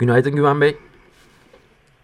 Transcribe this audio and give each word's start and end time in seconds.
Günaydın 0.00 0.36
Güven 0.36 0.60
Bey. 0.60 0.76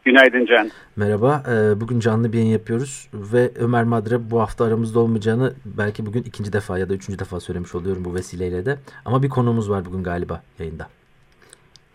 Günaydın 0.05 0.47
Can. 0.47 0.71
Merhaba. 0.97 1.43
Ee, 1.49 1.81
bugün 1.81 2.01
canlı 2.01 2.33
bir 2.33 2.39
yayın 2.39 2.51
yapıyoruz 2.51 3.09
ve 3.15 3.51
Ömer 3.59 3.85
Madre 3.85 4.31
bu 4.31 4.41
hafta 4.41 4.65
aramızda 4.65 5.01
olmayacağını 5.01 5.55
belki 5.65 6.07
bugün 6.07 6.23
ikinci 6.23 6.53
defa 6.53 6.79
ya 6.79 6.89
da 6.89 6.95
üçüncü 6.95 7.19
defa 7.19 7.41
söylemiş 7.41 7.75
oluyorum 7.75 8.05
bu 8.05 8.15
vesileyle 8.15 8.67
de. 8.67 8.79
Ama 9.05 9.23
bir 9.23 9.29
konuğumuz 9.29 9.71
var 9.71 9.85
bugün 9.85 10.03
galiba 10.03 10.43
yayında. 10.59 10.89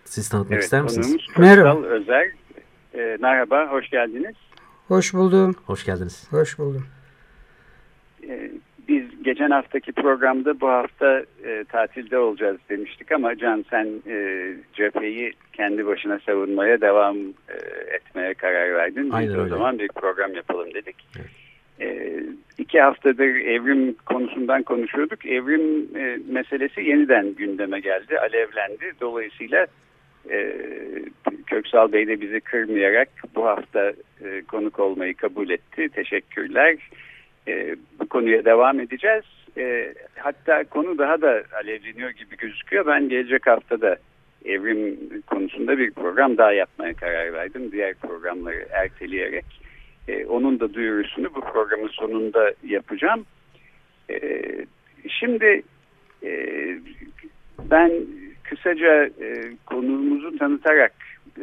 Siz 0.06 0.30
tanıtmak 0.30 0.54
evet, 0.54 0.64
ister 0.64 0.82
misiniz? 0.82 1.16
Merhaba. 1.38 1.86
Özel. 1.86 2.32
Ee, 2.96 3.18
merhaba, 3.22 3.68
hoş 3.72 3.90
geldiniz. 3.90 4.36
Hoş 4.88 5.14
buldum. 5.14 5.56
Hoş 5.66 5.86
geldiniz. 5.86 6.28
Hoş 6.32 6.60
buldum. 6.60 6.86
Geçen 9.22 9.50
haftaki 9.50 9.92
programda 9.92 10.60
bu 10.62 10.68
hafta 10.68 11.24
e, 11.46 11.64
tatilde 11.70 12.18
olacağız 12.18 12.58
demiştik 12.70 13.12
ama 13.12 13.36
Can 13.38 13.66
sen 13.70 13.88
e, 14.08 14.48
cepheyi 14.74 15.34
kendi 15.54 15.86
başına 15.86 16.20
savunmaya 16.20 16.82
devam 16.82 17.18
e, 17.20 17.56
etmeye 17.96 18.34
karar 18.34 18.74
verdin. 18.74 19.06
Biz 19.06 19.14
Aynen 19.14 19.34
o 19.36 19.40
öyle. 19.40 19.50
zaman 19.50 19.80
bir 19.80 19.88
program 19.88 20.34
yapalım 20.34 20.74
dedik. 20.74 20.96
Evet. 21.20 21.30
E, 21.82 22.20
iki 22.58 22.82
haftadır 22.82 23.36
evrim 23.36 23.96
konusundan 24.06 24.64
konuşuyorduk. 24.64 25.26
Evrim 25.26 25.98
e, 25.98 26.18
meselesi 26.30 26.82
yeniden 26.82 27.36
gündeme 27.36 27.80
geldi, 27.80 28.20
alevlendi. 28.20 28.92
Dolayısıyla 29.02 29.68
e, 30.30 30.54
Köksal 31.48 31.92
Bey 31.92 32.08
de 32.08 32.22
bizi 32.22 32.40
kırmayarak 32.40 33.10
bu 33.36 33.46
hafta 33.46 33.94
e, 34.24 34.42
konuk 34.48 34.80
olmayı 34.80 35.14
kabul 35.14 35.50
etti. 35.50 35.90
Teşekkürler. 35.90 36.76
E, 37.48 37.76
bu 38.00 38.08
konuya 38.08 38.46
devam 38.46 38.80
edeceğiz. 38.80 39.24
E, 39.58 39.94
hatta 40.16 40.64
konu 40.64 40.98
daha 40.98 41.22
da 41.22 41.44
alevleniyor 41.64 42.10
gibi 42.10 42.38
gözüküyor. 42.38 42.86
Ben 42.86 43.10
gelecek 43.10 43.48
haftada 43.48 43.98
evrim 44.46 44.98
konusunda 45.28 45.78
bir 45.78 45.92
program 45.92 46.38
daha 46.38 46.52
yapmaya 46.52 46.94
karar 46.94 47.34
verdim. 47.34 47.72
Diğer 47.72 47.94
programları 47.94 48.68
erteleyerek. 48.72 49.46
E, 50.08 50.26
onun 50.26 50.60
da 50.60 50.74
duyurusunu 50.74 51.36
bu 51.36 51.42
programın 51.42 51.88
sonunda 51.88 52.54
yapacağım. 52.64 53.26
E, 54.10 54.42
şimdi 55.08 55.64
e, 56.24 56.32
ben 57.72 57.92
kısaca 58.44 59.06
e, 59.06 59.44
konuğumuzu 59.66 60.38
tanıtarak 60.38 60.94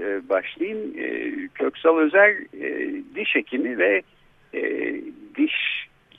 e, 0.00 0.28
başlayayım. 0.28 0.92
E, 0.98 1.32
Köksal 1.54 1.98
Özer 1.98 2.30
e, 2.60 2.90
diş 3.14 3.34
hekimi 3.34 3.78
ve 3.78 4.02
e, 4.54 4.94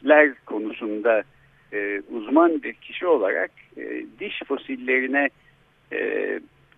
dişler 0.10 0.34
konusunda 0.46 1.24
e, 1.74 2.02
uzman 2.12 2.64
bir 2.64 2.74
kişi 2.74 3.08
olarak 3.08 3.52
e, 3.78 4.06
diş 4.20 4.42
fosillerine 4.48 5.30
e, 5.92 6.00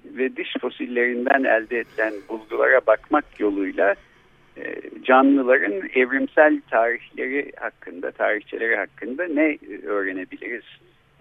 ve 0.06 0.36
diş 0.36 0.54
fosillerinden 0.62 1.44
elde 1.44 1.80
edilen 1.80 2.14
bulgulara 2.30 2.82
bakmak 2.88 3.40
yoluyla 3.40 3.96
e, 4.58 4.76
canlıların 5.04 5.90
evrimsel 5.96 6.62
tarihleri 6.70 7.52
hakkında, 7.60 8.12
tarihçeleri 8.12 8.76
hakkında 8.76 9.28
ne 9.28 9.58
öğrenebiliriz? 9.86 10.66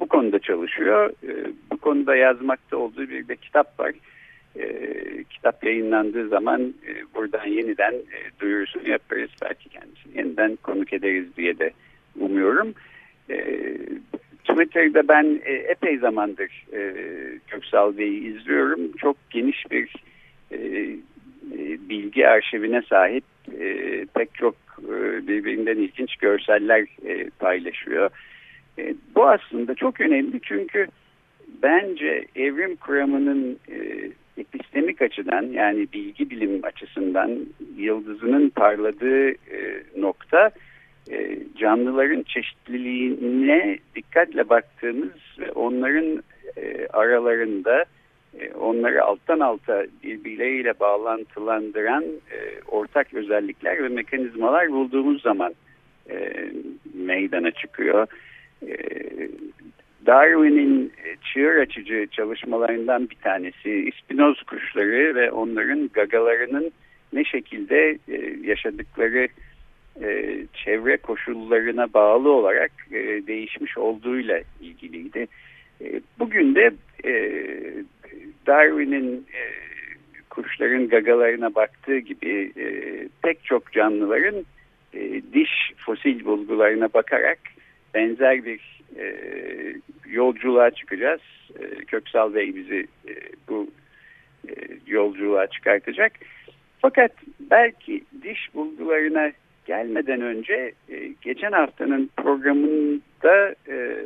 Bu 0.00 0.08
konuda 0.08 0.38
çalışıyor. 0.38 1.10
E, 1.10 1.30
bu 1.72 1.76
konuda 1.76 2.16
yazmakta 2.16 2.76
olduğu 2.76 3.08
bir 3.08 3.28
de 3.28 3.36
kitap 3.36 3.80
var. 3.80 3.92
E, 4.56 4.64
kitap 5.30 5.64
yayınlandığı 5.64 6.28
zaman 6.28 6.60
e, 6.60 7.14
buradan 7.14 7.46
yeniden 7.46 7.92
e, 7.92 8.40
duyurusunu 8.40 8.88
yaparız. 8.88 9.30
Belki 9.42 9.68
kendisini 9.68 10.18
yeniden 10.18 10.56
konuk 10.56 10.92
ederiz 10.92 11.36
diye 11.36 11.58
de 11.58 11.72
umuyorum. 12.18 12.74
E, 13.30 13.66
Twitter'da 14.44 15.08
ben 15.08 15.40
e, 15.44 15.52
epey 15.52 15.98
zamandır 15.98 16.66
e, 16.72 16.94
Köksal 17.46 17.98
Bey'i 17.98 18.34
izliyorum. 18.34 18.92
Çok 18.96 19.16
geniş 19.30 19.70
bir 19.70 19.94
e, 20.50 20.56
e, 21.52 21.88
bilgi 21.88 22.28
arşivine 22.28 22.82
sahip 22.82 23.24
e, 23.60 24.06
pek 24.14 24.34
çok 24.34 24.54
e, 24.78 25.26
birbirinden 25.28 25.76
ilginç 25.76 26.16
görseller 26.16 26.86
e, 27.06 27.30
paylaşıyor. 27.38 28.10
E, 28.78 28.94
bu 29.14 29.28
aslında 29.28 29.74
çok 29.74 30.00
önemli 30.00 30.40
çünkü 30.42 30.86
bence 31.62 32.24
evrim 32.36 32.76
kuramının 32.76 33.58
e, 33.68 34.10
epistemik 34.36 35.02
açıdan 35.02 35.42
yani 35.42 35.86
bilgi 35.92 36.30
bilim 36.30 36.60
açısından 36.62 37.38
yıldızının 37.76 38.50
parladığı 38.50 39.30
e, 39.30 39.82
nokta 39.96 40.50
canlıların 41.70 42.22
çeşitliliğine 42.22 43.78
dikkatle 43.96 44.48
baktığımız 44.48 45.10
ve 45.38 45.52
onların 45.52 46.22
e, 46.56 46.86
aralarında 46.86 47.84
e, 48.40 48.52
onları 48.54 49.04
alttan 49.04 49.40
alta 49.40 49.84
birbirleriyle 50.04 50.80
bağlantılandıran 50.80 52.04
e, 52.04 52.38
ortak 52.68 53.14
özellikler 53.14 53.82
ve 53.82 53.88
mekanizmalar 53.88 54.70
bulduğumuz 54.70 55.22
zaman 55.22 55.54
e, 56.10 56.32
meydana 56.94 57.50
çıkıyor. 57.50 58.06
E, 58.62 58.76
Darwin'in 60.06 60.92
çığır 61.32 61.56
açıcı 61.56 62.06
çalışmalarından 62.10 63.10
bir 63.10 63.16
tanesi 63.16 63.70
ispinoz 63.70 64.42
kuşları 64.42 65.14
ve 65.14 65.30
onların 65.30 65.90
gagalarının 65.92 66.70
ne 67.12 67.24
şekilde 67.24 67.98
e, 68.08 68.36
yaşadıkları 68.44 69.28
e, 70.02 70.38
çevre 70.64 70.96
koşullarına 70.96 71.94
bağlı 71.94 72.30
olarak 72.30 72.72
e, 72.92 73.26
değişmiş 73.26 73.78
olduğuyla 73.78 74.40
ilgiliydi. 74.60 75.26
E, 75.80 76.00
bugün 76.18 76.54
de 76.54 76.70
e, 77.04 77.12
Darwin'in 78.46 79.26
e, 79.34 79.42
kuşların 80.30 80.88
gagalarına 80.88 81.54
baktığı 81.54 81.98
gibi 81.98 82.52
e, 82.56 82.64
pek 83.22 83.44
çok 83.44 83.72
canlıların 83.72 84.44
e, 84.94 85.22
diş 85.32 85.72
fosil 85.76 86.24
bulgularına 86.24 86.88
bakarak 86.94 87.38
benzer 87.94 88.44
bir 88.44 88.80
e, 88.98 89.16
yolculuğa 90.08 90.70
çıkacağız. 90.70 91.20
E, 91.60 91.84
Köksal 91.84 92.34
Bey 92.34 92.54
bizi 92.54 92.86
e, 93.08 93.14
bu 93.48 93.70
e, 94.48 94.52
yolculuğa 94.86 95.46
çıkartacak. 95.46 96.12
Fakat 96.78 97.12
belki 97.50 98.04
diş 98.22 98.54
bulgularına 98.54 99.32
gelmeden 99.66 100.20
önce 100.20 100.72
e, 100.88 101.08
geçen 101.22 101.52
haftanın 101.52 102.10
programında 102.16 103.54
e, 103.68 103.96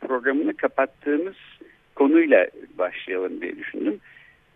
programını 0.00 0.54
kapattığımız 0.56 1.36
konuyla 1.94 2.46
başlayalım 2.78 3.40
diye 3.40 3.56
düşündüm. 3.56 4.00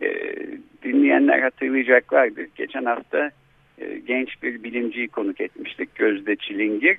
E, 0.01 0.35
dinleyenler 0.83 1.39
hatırlayacaklardır. 1.39 2.47
Geçen 2.55 2.85
hafta 2.85 3.31
e, 3.77 3.97
genç 4.07 4.43
bir 4.43 4.63
bilimciyi 4.63 5.07
konuk 5.07 5.41
etmiştik 5.41 5.95
Gözde 5.95 6.35
Çilingir. 6.35 6.97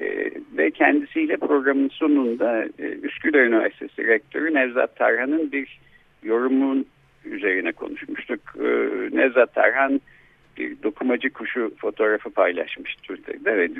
E, 0.00 0.30
ve 0.56 0.70
kendisiyle 0.70 1.36
programın 1.36 1.88
sonunda 1.88 2.64
e, 2.78 2.82
Üsküdar 2.82 3.40
Üniversitesi 3.40 4.06
Rektörü 4.06 4.54
Nevzat 4.54 4.96
Tarhan'ın 4.96 5.52
bir 5.52 5.80
yorumun 6.22 6.86
üzerine 7.24 7.72
konuşmuştuk. 7.72 8.40
E, 8.58 8.66
Nevzat 9.16 9.54
Tarhan 9.54 10.00
dokumacı 10.82 11.30
kuşu 11.30 11.72
fotoğrafı 11.76 12.30
paylaşmış 12.30 12.94
Twitter'da 12.94 13.56
ve 13.56 13.70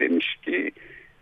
demiş 0.00 0.36
ki 0.42 0.70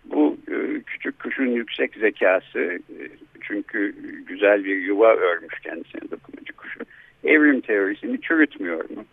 bu 0.05 0.37
e, 0.49 0.81
küçük 0.87 1.19
kuşun 1.19 1.47
yüksek 1.47 1.94
zekası 1.94 2.59
e, 2.59 3.09
çünkü 3.41 3.94
güzel 4.27 4.65
bir 4.65 4.77
yuva 4.77 5.15
örmüş 5.15 5.61
kendisine 5.61 6.11
dokumacı 6.11 6.53
kuşu 6.53 6.81
evrim 7.25 7.61
teorisini 7.61 8.21
çürütmüyor 8.21 8.91
mu? 8.91 9.05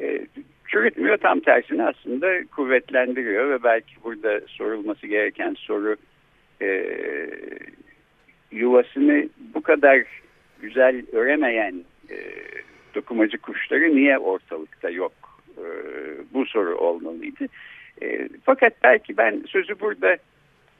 E, 0.00 0.26
çürütmüyor 0.68 1.16
tam 1.16 1.40
tersine 1.40 1.84
aslında 1.84 2.44
kuvvetlendiriyor 2.44 3.50
ve 3.50 3.62
belki 3.62 3.94
burada 4.04 4.40
sorulması 4.46 5.06
gereken 5.06 5.54
soru 5.58 5.96
e, 6.62 6.86
yuvasını 8.50 9.28
bu 9.54 9.62
kadar 9.62 10.02
güzel 10.62 11.02
öremeyen 11.12 11.84
dokumacı 12.94 13.38
kuşları 13.38 13.96
niye 13.96 14.18
ortalıkta 14.18 14.90
yok? 14.90 15.12
E, 15.58 15.66
bu 16.34 16.46
soru 16.46 16.76
olmalıydı. 16.76 17.46
E, 18.02 18.28
fakat 18.44 18.72
belki 18.84 19.16
ben 19.16 19.44
sözü 19.48 19.80
burada 19.80 20.16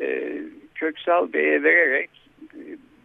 e, 0.01 0.39
Köksal 0.75 1.33
Bey'e 1.33 1.63
vererek 1.63 2.11
e, 2.55 2.61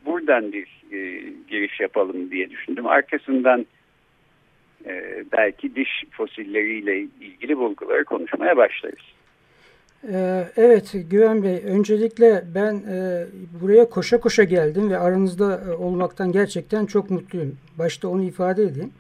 buradan 0.06 0.52
bir 0.52 0.68
e, 0.92 1.24
giriş 1.50 1.80
yapalım 1.80 2.32
diye 2.32 2.50
düşündüm. 2.50 2.88
Arkasından 2.88 3.66
e, 4.86 5.24
belki 5.32 5.76
diş 5.76 6.04
fosilleriyle 6.12 7.00
ilgili 7.00 7.58
bulguları 7.58 8.06
konuşmaya 8.06 8.58
başlarız. 8.58 9.20
Ee, 10.08 10.44
evet 10.58 10.96
Güven 11.10 11.44
Bey 11.44 11.64
öncelikle 11.66 12.44
ben 12.56 12.74
e, 12.74 13.26
buraya 13.62 13.90
koşa 13.90 14.20
koşa 14.20 14.44
geldim 14.44 14.90
ve 14.90 14.98
aranızda 14.98 15.62
e, 15.68 15.72
olmaktan 15.74 16.32
gerçekten 16.32 16.86
çok 16.86 17.10
mutluyum. 17.10 17.58
Başta 17.78 18.08
onu 18.08 18.24
ifade 18.24 18.64
edeyim. 18.64 18.92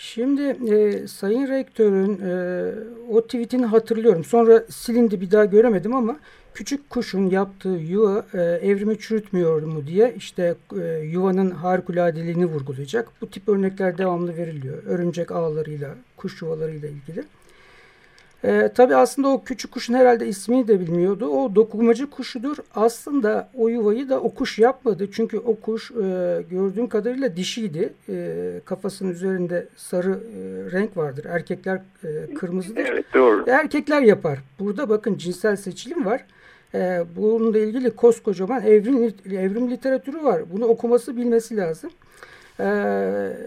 Şimdi 0.00 0.42
e, 0.42 1.08
Sayın 1.08 1.48
Rektör'ün 1.48 2.20
e, 2.20 2.72
o 3.10 3.22
tweetini 3.22 3.66
hatırlıyorum. 3.66 4.24
Sonra 4.24 4.64
silindi 4.70 5.20
bir 5.20 5.30
daha 5.30 5.44
göremedim 5.44 5.94
ama 5.94 6.16
küçük 6.54 6.90
kuşun 6.90 7.30
yaptığı 7.30 7.68
yuva 7.68 8.26
e, 8.34 8.38
evrimi 8.40 8.98
çürütmüyor 8.98 9.62
mu 9.62 9.86
diye 9.86 10.14
işte 10.16 10.54
e, 10.80 10.98
yuvanın 10.98 11.50
harikuladeliğini 11.50 12.46
vurgulayacak. 12.46 13.08
Bu 13.20 13.30
tip 13.30 13.48
örnekler 13.48 13.98
devamlı 13.98 14.36
veriliyor. 14.36 14.82
Örümcek 14.86 15.32
ağlarıyla, 15.32 15.94
kuş 16.16 16.42
yuvalarıyla 16.42 16.88
ilgili. 16.88 17.24
E, 18.44 18.70
tabii 18.74 18.96
aslında 18.96 19.28
o 19.28 19.44
küçük 19.44 19.72
kuşun 19.72 19.94
herhalde 19.94 20.26
ismini 20.26 20.68
de 20.68 20.80
bilmiyordu. 20.80 21.26
O 21.26 21.54
dokumacı 21.54 22.10
kuşudur. 22.10 22.56
Aslında 22.74 23.48
o 23.54 23.68
yuvayı 23.68 24.08
da 24.08 24.20
o 24.20 24.34
kuş 24.34 24.58
yapmadı. 24.58 25.08
Çünkü 25.12 25.38
o 25.38 25.56
kuş 25.56 25.90
e, 25.90 25.94
gördüğüm 26.50 26.88
kadarıyla 26.88 27.36
dişiydi. 27.36 27.92
E, 28.08 28.60
kafasının 28.64 29.10
üzerinde 29.10 29.66
sarı 29.76 30.10
e, 30.10 30.72
renk 30.72 30.96
vardır. 30.96 31.24
Erkekler 31.24 31.80
e, 32.04 32.34
kırmızıdır. 32.34 32.86
Evet 32.86 33.04
doğru. 33.14 33.44
Erkekler 33.48 34.02
yapar. 34.02 34.38
Burada 34.58 34.88
bakın 34.88 35.16
cinsel 35.16 35.56
seçilim 35.56 36.06
var. 36.06 36.24
E, 36.74 37.04
bununla 37.16 37.58
ilgili 37.58 37.90
koskocaman 37.90 38.62
evrim, 38.62 39.14
evrim 39.32 39.70
literatürü 39.70 40.24
var. 40.24 40.42
Bunu 40.52 40.64
okuması 40.64 41.16
bilmesi 41.16 41.56
lazım. 41.56 41.90
Ee, 42.60 42.64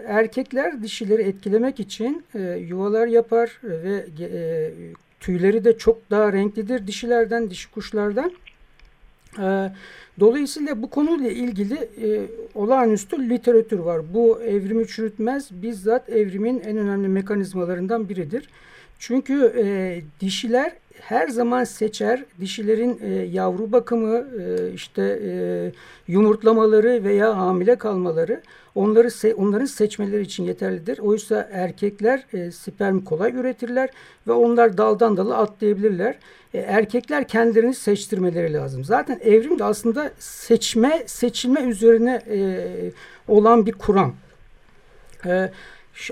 erkekler 0.07 0.83
dişileri 0.83 1.21
etkilemek 1.21 1.79
için 1.79 2.23
e, 2.35 2.39
yuvalar 2.41 3.07
yapar 3.07 3.59
ve 3.63 4.05
e, 4.19 4.71
tüyleri 5.19 5.65
de 5.65 5.77
çok 5.77 6.11
daha 6.11 6.33
renklidir 6.33 6.87
dişilerden, 6.87 7.49
dişi 7.49 7.71
kuşlardan. 7.71 8.31
E, 9.39 9.71
dolayısıyla 10.19 10.81
bu 10.81 10.89
konuyla 10.89 11.29
ilgili 11.29 11.73
e, 11.73 12.21
olağanüstü 12.55 13.29
literatür 13.29 13.79
var. 13.79 14.13
Bu 14.13 14.41
evrimi 14.41 14.87
çürütmez, 14.87 15.49
bizzat 15.51 16.09
evrimin 16.09 16.59
en 16.59 16.77
önemli 16.77 17.07
mekanizmalarından 17.07 18.09
biridir. 18.09 18.49
Çünkü 18.99 19.53
e, 19.57 20.01
dişiler 20.19 20.71
her 21.01 21.27
zaman 21.27 21.63
seçer. 21.63 22.23
Dişilerin 22.39 22.99
e, 23.03 23.09
yavru 23.09 23.71
bakımı, 23.71 24.25
e, 24.41 24.73
işte 24.73 25.19
e, 25.25 25.33
yumurtlamaları 26.07 27.03
veya 27.03 27.37
hamile 27.37 27.75
kalmaları 27.75 28.41
onları 28.75 29.11
se 29.11 29.33
onların 29.33 29.65
seçmeleri 29.65 30.21
için 30.21 30.43
yeterlidir. 30.43 30.99
Oysa 30.99 31.49
erkekler 31.51 32.25
e, 32.33 32.51
sperm 32.51 32.99
kolay 32.99 33.31
üretirler 33.31 33.89
ve 34.27 34.31
onlar 34.31 34.77
daldan 34.77 35.17
dala 35.17 35.37
atlayabilirler. 35.37 36.15
E, 36.53 36.59
erkekler 36.59 37.27
kendilerini 37.27 37.73
seçtirmeleri 37.73 38.53
lazım. 38.53 38.83
Zaten 38.83 39.19
evrim 39.23 39.59
de 39.59 39.63
aslında 39.63 40.11
seçme, 40.19 41.03
seçilme 41.05 41.61
üzerine 41.61 42.21
e, 42.29 42.67
olan 43.27 43.65
bir 43.65 43.71
kuram. 43.71 44.15
E, 45.25 45.51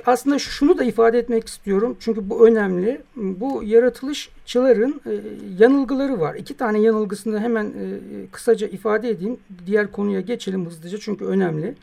aslında 0.05 0.39
şunu 0.39 0.77
da 0.77 0.83
ifade 0.83 1.19
etmek 1.19 1.47
istiyorum 1.47 1.97
çünkü 1.99 2.29
bu 2.29 2.47
önemli. 2.47 3.01
Bu 3.15 3.63
yaratılışçıların 3.63 5.01
e, 5.05 5.11
yanılgıları 5.59 6.19
var. 6.19 6.35
İki 6.35 6.57
tane 6.57 6.79
yanılgısını 6.79 7.39
hemen 7.39 7.65
e, 7.65 7.97
kısaca 8.31 8.67
ifade 8.67 9.09
edeyim. 9.09 9.37
Diğer 9.65 9.91
konuya 9.91 10.21
geçelim 10.21 10.65
hızlıca 10.65 10.97
çünkü 10.97 11.25
önemli. 11.25 11.75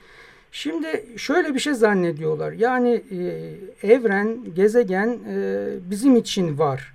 Şimdi 0.53 1.07
şöyle 1.17 1.55
bir 1.55 1.61
şey 1.61 1.75
zannediyorlar. 1.75 2.53
Yani 2.53 3.03
e, 3.11 3.93
evren, 3.93 4.39
gezegen 4.55 5.19
bizim 5.91 6.17
için 6.17 6.59
var. 6.59 6.93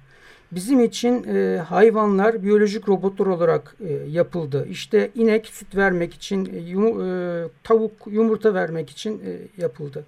Bizim 0.51 0.79
için 0.83 1.23
hayvanlar 1.57 2.43
biyolojik 2.43 2.89
robotlar 2.89 3.25
olarak 3.25 3.75
yapıldı. 4.07 4.67
İşte 4.69 5.11
inek 5.15 5.47
süt 5.47 5.75
vermek 5.75 6.13
için, 6.13 6.49
tavuk 7.63 7.91
yumurta 8.07 8.53
vermek 8.53 8.89
için 8.89 9.21
yapıldı. 9.57 10.05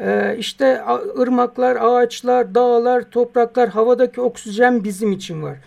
Ee, 0.00 0.36
işte 0.38 0.82
ırmaklar, 1.18 1.76
ağaçlar, 1.80 2.54
dağlar, 2.54 3.10
topraklar, 3.10 3.68
havadaki 3.68 4.20
oksijen 4.20 4.84
bizim 4.84 5.12
için 5.12 5.42
var. 5.42 5.58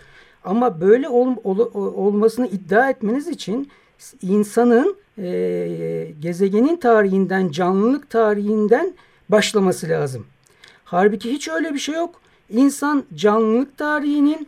Ama 0.44 0.82
böyle 0.82 1.10
ol, 1.10 1.36
ol, 1.44 1.60
olmasını 1.74 2.48
iddia 2.48 2.90
etmeniz 2.90 3.28
için 3.28 3.72
insanın 4.22 4.98
e, 5.18 5.28
gezegenin 6.20 6.78
tarihinden, 6.78 7.50
canlılık 7.52 8.10
tarihinden 8.10 8.94
başlaması 9.30 9.90
lazım. 9.90 10.26
Halbuki 10.84 11.32
hiç 11.32 11.48
öyle 11.48 11.74
bir 11.74 11.80
şey 11.80 11.96
yok. 11.96 12.22
İnsan 12.50 13.04
canlılık 13.16 13.78
tarihinin 13.78 14.48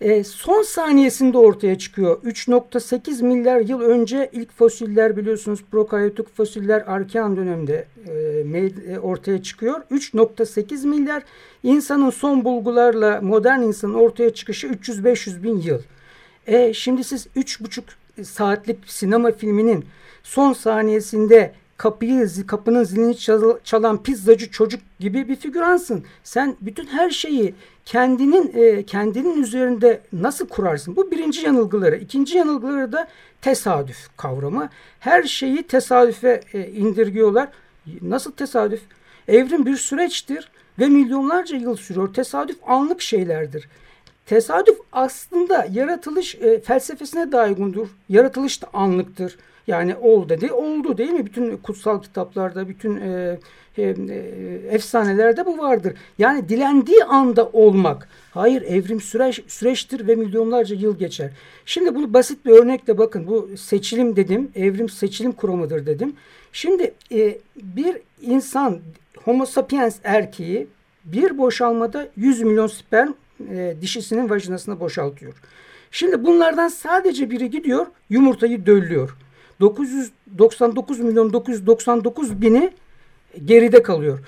e, 0.00 0.24
son 0.24 0.62
saniyesinde 0.62 1.38
ortaya 1.38 1.78
çıkıyor. 1.78 2.22
3.8 2.22 3.22
milyar 3.22 3.60
yıl 3.60 3.80
önce 3.80 4.30
ilk 4.32 4.52
fosiller 4.52 5.16
biliyorsunuz 5.16 5.60
prokaryotik 5.70 6.36
fosiller 6.36 6.84
Arkean 6.86 7.36
dönemde 7.36 7.86
e, 8.08 8.92
e 8.92 8.98
ortaya 8.98 9.42
çıkıyor. 9.42 9.80
3.8 9.90 10.86
milyar 10.86 11.22
insanın 11.62 12.10
son 12.10 12.44
bulgularla 12.44 13.20
modern 13.20 13.62
insanın 13.62 13.94
ortaya 13.94 14.34
çıkışı 14.34 14.66
300-500 14.66 15.42
bin 15.42 15.58
yıl. 15.60 15.82
E, 16.46 16.74
şimdi 16.74 17.04
siz 17.04 17.26
3.5 17.36 18.24
saatlik 18.24 18.78
sinema 18.86 19.32
filminin 19.32 19.84
son 20.22 20.52
saniyesinde 20.52 21.52
kapıyı 21.76 22.46
kapının 22.46 22.84
zilini 22.84 23.16
çalan 23.64 24.02
pizzacı 24.02 24.50
çocuk 24.50 24.80
gibi 25.00 25.28
bir 25.28 25.36
figüransın. 25.36 26.04
Sen 26.24 26.56
bütün 26.60 26.86
her 26.86 27.10
şeyi 27.10 27.54
kendinin 27.84 28.52
e, 28.54 28.82
kendinin 28.82 29.42
üzerinde 29.42 30.00
nasıl 30.12 30.48
kurarsın? 30.48 30.96
Bu 30.96 31.10
birinci 31.10 31.46
yanılgıları. 31.46 31.96
İkinci 31.96 32.38
yanılgıları 32.38 32.92
da 32.92 33.08
tesadüf 33.42 34.16
kavramı. 34.16 34.68
Her 35.00 35.22
şeyi 35.22 35.62
tesadüfe 35.62 36.40
e, 36.52 36.68
indirgiyorlar. 36.68 37.48
Nasıl 38.02 38.32
tesadüf? 38.32 38.80
Evrim 39.28 39.66
bir 39.66 39.76
süreçtir 39.76 40.50
ve 40.78 40.88
milyonlarca 40.88 41.56
yıl 41.56 41.76
sürüyor. 41.76 42.14
Tesadüf 42.14 42.56
anlık 42.66 43.02
şeylerdir. 43.02 43.68
Tesadüf 44.26 44.78
aslında 44.92 45.66
yaratılış 45.72 46.34
e, 46.34 46.60
felsefesine 46.60 47.32
daha 47.32 47.46
uygundur. 47.46 47.88
Yaratılış 48.08 48.62
da 48.62 48.66
anlıktır. 48.72 49.36
Yani 49.66 49.96
ol 49.96 50.28
dedi 50.28 50.52
oldu 50.52 50.98
değil 50.98 51.10
mi? 51.10 51.26
Bütün 51.26 51.56
kutsal 51.56 52.02
kitaplarda, 52.02 52.68
bütün 52.68 52.96
e, 52.96 53.38
e, 53.78 53.82
e, 53.82 54.16
efsanelerde 54.70 55.46
bu 55.46 55.58
vardır. 55.58 55.94
Yani 56.18 56.48
dilendiği 56.48 57.04
anda 57.04 57.48
olmak. 57.48 58.08
Hayır 58.30 58.62
evrim 58.62 59.00
süreç, 59.00 59.42
süreçtir 59.48 60.08
ve 60.08 60.14
milyonlarca 60.14 60.76
yıl 60.76 60.98
geçer. 60.98 61.30
Şimdi 61.66 61.94
bunu 61.94 62.12
basit 62.12 62.46
bir 62.46 62.50
örnekle 62.50 62.98
bakın. 62.98 63.26
Bu 63.26 63.48
seçilim 63.56 64.16
dedim. 64.16 64.50
Evrim 64.54 64.88
seçilim 64.88 65.32
kuramıdır 65.32 65.86
dedim. 65.86 66.16
Şimdi 66.52 66.94
e, 67.12 67.38
bir 67.56 67.96
insan 68.20 68.78
homo 69.24 69.46
sapiens 69.46 69.96
erkeği 70.04 70.66
bir 71.04 71.38
boşalmada 71.38 72.08
100 72.16 72.42
milyon 72.42 72.66
sperm 72.66 73.12
e, 73.50 73.74
dişisinin 73.80 74.30
vajinasına 74.30 74.80
boşaltıyor. 74.80 75.34
Şimdi 75.90 76.24
bunlardan 76.24 76.68
sadece 76.68 77.30
biri 77.30 77.50
gidiyor 77.50 77.86
yumurtayı 78.10 78.66
döllüyor. 78.66 79.16
999 79.60 81.00
milyon 81.00 81.32
999 81.32 82.40
bini 82.42 82.72
geride 83.44 83.82
kalıyor. 83.82 84.18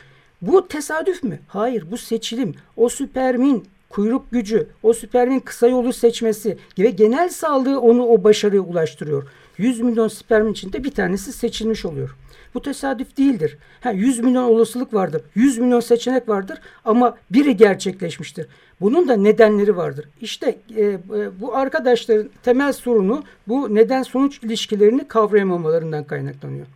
Bu 0.43 0.69
tesadüf 0.69 1.23
mü? 1.23 1.39
Hayır 1.49 1.85
bu 1.91 1.97
seçilim. 1.97 2.55
O 2.77 2.89
süpermin 2.89 3.65
kuyruk 3.89 4.31
gücü, 4.31 4.67
o 4.83 4.93
süpermin 4.93 5.41
kısa 5.41 5.69
yolu 5.69 5.93
seçmesi 5.93 6.59
ve 6.79 6.91
genel 6.91 7.29
sağlığı 7.29 7.81
onu 7.81 8.07
o 8.07 8.25
başarıya 8.25 8.63
ulaştırıyor. 8.63 9.29
100 9.59 9.81
milyon 9.81 10.09
spermin 10.09 10.53
içinde 10.53 10.85
bir 10.85 10.91
tanesi 10.91 11.33
seçilmiş 11.33 11.85
oluyor. 11.85 12.17
Bu 12.55 12.63
tesadüf 12.63 13.17
değildir. 13.17 13.59
Ha, 13.81 13.91
100 13.91 14.19
milyon 14.19 14.45
olasılık 14.45 14.95
vardır. 14.95 15.23
100 15.35 15.59
milyon 15.59 15.81
seçenek 15.81 16.29
vardır 16.29 16.59
ama 16.85 17.19
biri 17.31 17.57
gerçekleşmiştir. 17.57 18.47
Bunun 18.81 19.09
da 19.09 19.17
nedenleri 19.17 19.77
vardır. 19.77 20.09
İşte 20.21 20.59
e, 20.77 20.85
e, 20.85 20.99
bu 21.41 21.57
arkadaşların 21.57 22.31
temel 22.43 22.73
sorunu 22.73 23.23
bu 23.49 23.75
neden 23.75 24.03
sonuç 24.03 24.43
ilişkilerini 24.43 25.09
kavrayamamalarından 25.09 26.05
kaynaklanıyor. 26.05 26.67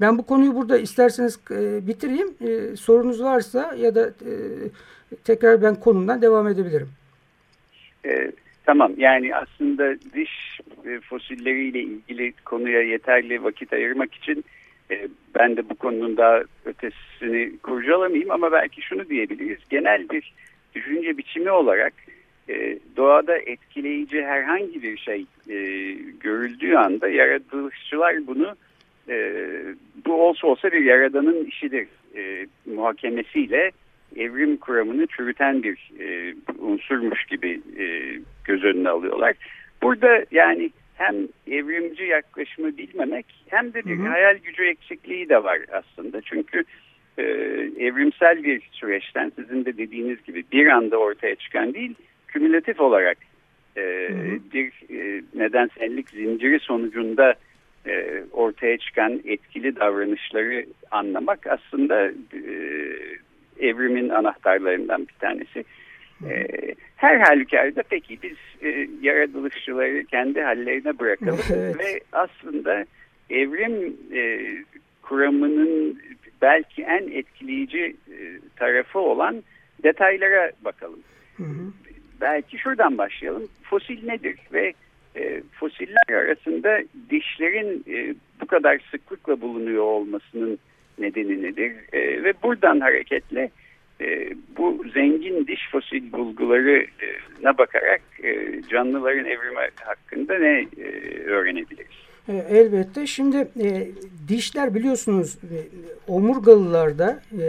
Ben 0.00 0.18
bu 0.18 0.26
konuyu 0.26 0.54
burada 0.54 0.78
isterseniz 0.78 1.40
e, 1.50 1.86
bitireyim. 1.86 2.28
E, 2.40 2.76
sorunuz 2.76 3.22
varsa 3.22 3.74
ya 3.78 3.94
da 3.94 4.06
e, 4.08 4.32
tekrar 5.24 5.62
ben 5.62 5.74
konumdan 5.74 6.22
devam 6.22 6.48
edebilirim. 6.48 6.88
E, 8.04 8.32
tamam 8.64 8.92
yani 8.96 9.36
aslında 9.36 9.94
diş 10.14 10.60
e, 10.86 11.00
fosilleriyle 11.00 11.80
ilgili 11.80 12.32
konuya 12.44 12.82
yeterli 12.82 13.44
vakit 13.44 13.72
ayırmak 13.72 14.14
için 14.14 14.44
e, 14.90 15.08
ben 15.38 15.56
de 15.56 15.68
bu 15.68 15.74
konunun 15.74 16.16
daha 16.16 16.42
ötesini 16.64 17.58
kurcalamayayım 17.62 18.30
ama 18.30 18.52
belki 18.52 18.82
şunu 18.82 19.08
diyebiliriz. 19.08 19.58
Genel 19.70 20.08
bir 20.08 20.32
düşünce 20.74 21.18
biçimi 21.18 21.50
olarak 21.50 21.92
e, 22.48 22.78
doğada 22.96 23.38
etkileyici 23.38 24.24
herhangi 24.24 24.82
bir 24.82 24.96
şey 24.96 25.26
e, 25.48 25.56
görüldüğü 26.20 26.74
anda 26.74 27.08
yaratılışçılar 27.08 28.26
bunu 28.26 28.54
bu 30.06 30.22
olsa 30.28 30.46
olsa 30.46 30.72
bir 30.72 30.84
yaradanın 30.84 31.44
işidir 31.44 31.88
muhakemesiyle 32.66 33.70
evrim 34.16 34.56
kuramını 34.56 35.06
çürüten 35.06 35.62
bir 35.62 35.90
unsurmuş 36.58 37.24
gibi 37.24 37.60
göz 38.44 38.64
önüne 38.64 38.88
alıyorlar. 38.88 39.34
Burada 39.82 40.24
yani 40.30 40.70
hem 41.00 41.28
evrimci 41.46 42.04
yaklaşımı 42.04 42.76
bilmemek 42.76 43.26
hem 43.48 43.74
de 43.74 43.84
bir 43.84 43.98
hı 43.98 44.02
hı. 44.02 44.08
hayal 44.08 44.36
gücü 44.36 44.64
eksikliği 44.64 45.28
de 45.28 45.44
var 45.44 45.58
aslında. 45.72 46.20
Çünkü 46.20 46.64
e, 47.18 47.22
evrimsel 47.78 48.44
bir 48.44 48.62
süreçten 48.72 49.32
sizin 49.36 49.64
de 49.64 49.76
dediğiniz 49.76 50.24
gibi 50.24 50.44
bir 50.52 50.66
anda 50.66 50.96
ortaya 50.96 51.34
çıkan 51.34 51.74
değil, 51.74 51.94
kümülatif 52.26 52.80
olarak 52.80 53.18
e, 53.76 53.80
hı 53.80 54.14
hı. 54.14 54.38
bir 54.54 54.72
e, 54.90 55.22
nedensellik 55.34 56.10
zinciri 56.10 56.60
sonucunda 56.60 57.34
e, 57.86 58.22
ortaya 58.32 58.78
çıkan 58.78 59.20
etkili 59.24 59.76
davranışları 59.76 60.66
anlamak 60.90 61.46
aslında 61.46 62.08
e, 62.08 62.42
evrimin 63.60 64.08
anahtarlarından 64.08 65.08
bir 65.08 65.18
tanesi. 65.20 65.64
E, 66.28 66.46
her 66.96 67.20
halükarda 67.20 67.82
peki 67.90 68.18
biz 68.22 68.36
e, 68.62 68.88
yaratılışçıları 69.02 70.04
kendi 70.04 70.40
hallerine 70.40 70.98
bırakalım 70.98 71.40
evet. 71.54 71.78
ve 71.78 72.00
aslında 72.12 72.84
evrim 73.30 73.96
e, 74.14 74.40
kuramının 75.02 76.00
belki 76.42 76.82
en 76.82 77.08
etkileyici 77.10 77.96
e, 78.12 78.38
tarafı 78.56 78.98
olan 78.98 79.42
detaylara 79.82 80.50
bakalım. 80.64 81.00
Hı 81.36 81.42
hı. 81.44 81.72
Belki 82.20 82.58
şuradan 82.58 82.98
başlayalım. 82.98 83.48
Fosil 83.62 84.06
nedir 84.06 84.36
ve 84.52 84.72
e, 85.16 85.42
fosiller 85.52 86.14
arasında 86.14 86.78
dişlerin 87.10 87.84
e, 87.88 88.14
bu 88.40 88.46
kadar 88.46 88.80
sıklıkla 88.90 89.40
bulunuyor 89.40 89.82
olmasının 89.82 90.58
nedeni 90.98 91.42
nedir? 91.42 91.72
E, 91.92 92.24
ve 92.24 92.32
buradan 92.42 92.80
hareketle 92.80 93.50
e, 94.00 94.32
bu 94.56 94.84
zengin 94.94 95.46
diş 95.46 95.70
fosil 95.72 96.12
bulgularına 96.12 97.58
bakarak 97.58 98.00
e, 98.22 98.62
canlıların 98.70 99.24
evrimi 99.24 99.70
hakkında 99.84 100.38
ne 100.38 100.66
e, 100.78 100.84
öğrenebiliriz? 101.24 102.10
Elbette. 102.28 103.06
Şimdi 103.06 103.36
e, 103.36 103.88
dişler 104.28 104.74
biliyorsunuz 104.74 105.34
e, 105.34 105.56
omurgalılarda 106.06 107.22
e, 107.40 107.44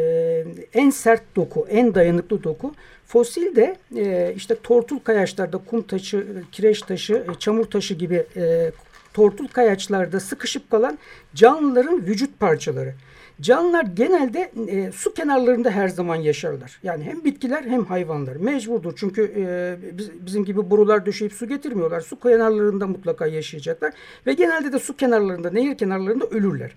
en 0.74 0.89
sert 0.89 1.36
doku, 1.36 1.67
en 1.70 1.96
dayanıklı 1.96 2.43
doku. 2.43 2.74
Fosil 3.05 3.55
de 3.55 3.75
e, 3.96 4.34
işte 4.36 4.55
tortul 4.63 5.00
kayaçlarda 5.00 5.58
kum 5.58 5.81
taşı, 5.81 6.25
kireç 6.51 6.81
taşı, 6.81 7.13
e, 7.13 7.39
çamur 7.39 7.65
taşı 7.65 7.93
gibi 7.93 8.24
e, 8.36 8.72
tortul 9.13 9.48
kayaçlarda 9.48 10.20
sıkışıp 10.20 10.72
kalan 10.72 10.98
canlıların 11.36 12.05
vücut 12.05 12.39
parçaları. 12.39 12.93
Canlılar 13.41 13.83
genelde 13.83 14.51
e, 14.67 14.91
su 14.91 15.13
kenarlarında 15.13 15.69
her 15.69 15.88
zaman 15.88 16.15
yaşarlar. 16.15 16.79
Yani 16.83 17.03
hem 17.03 17.24
bitkiler 17.24 17.63
hem 17.63 17.86
hayvanlar. 17.86 18.36
Mecburdur 18.36 18.93
çünkü 18.95 19.33
e, 19.38 19.98
biz, 19.98 20.25
bizim 20.25 20.45
gibi 20.45 20.69
borular 20.69 21.05
döşeyip 21.05 21.33
su 21.33 21.48
getirmiyorlar. 21.48 22.01
Su 22.01 22.19
kenarlarında 22.19 22.88
mutlaka 22.88 23.27
yaşayacaklar. 23.27 23.93
Ve 24.27 24.33
genelde 24.33 24.74
de 24.74 24.79
su 24.79 24.98
kenarlarında, 24.98 25.51
nehir 25.51 25.77
kenarlarında 25.77 26.25
ölürler. 26.25 26.71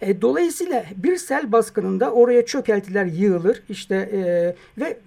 E, 0.00 0.22
dolayısıyla 0.22 0.84
bir 0.96 1.16
sel 1.16 1.52
baskınında 1.52 2.12
oraya 2.12 2.46
çökeltiler 2.46 3.04
yığılır 3.04 3.62
işte 3.68 3.94
e, 4.12 4.20
ve 4.80 4.98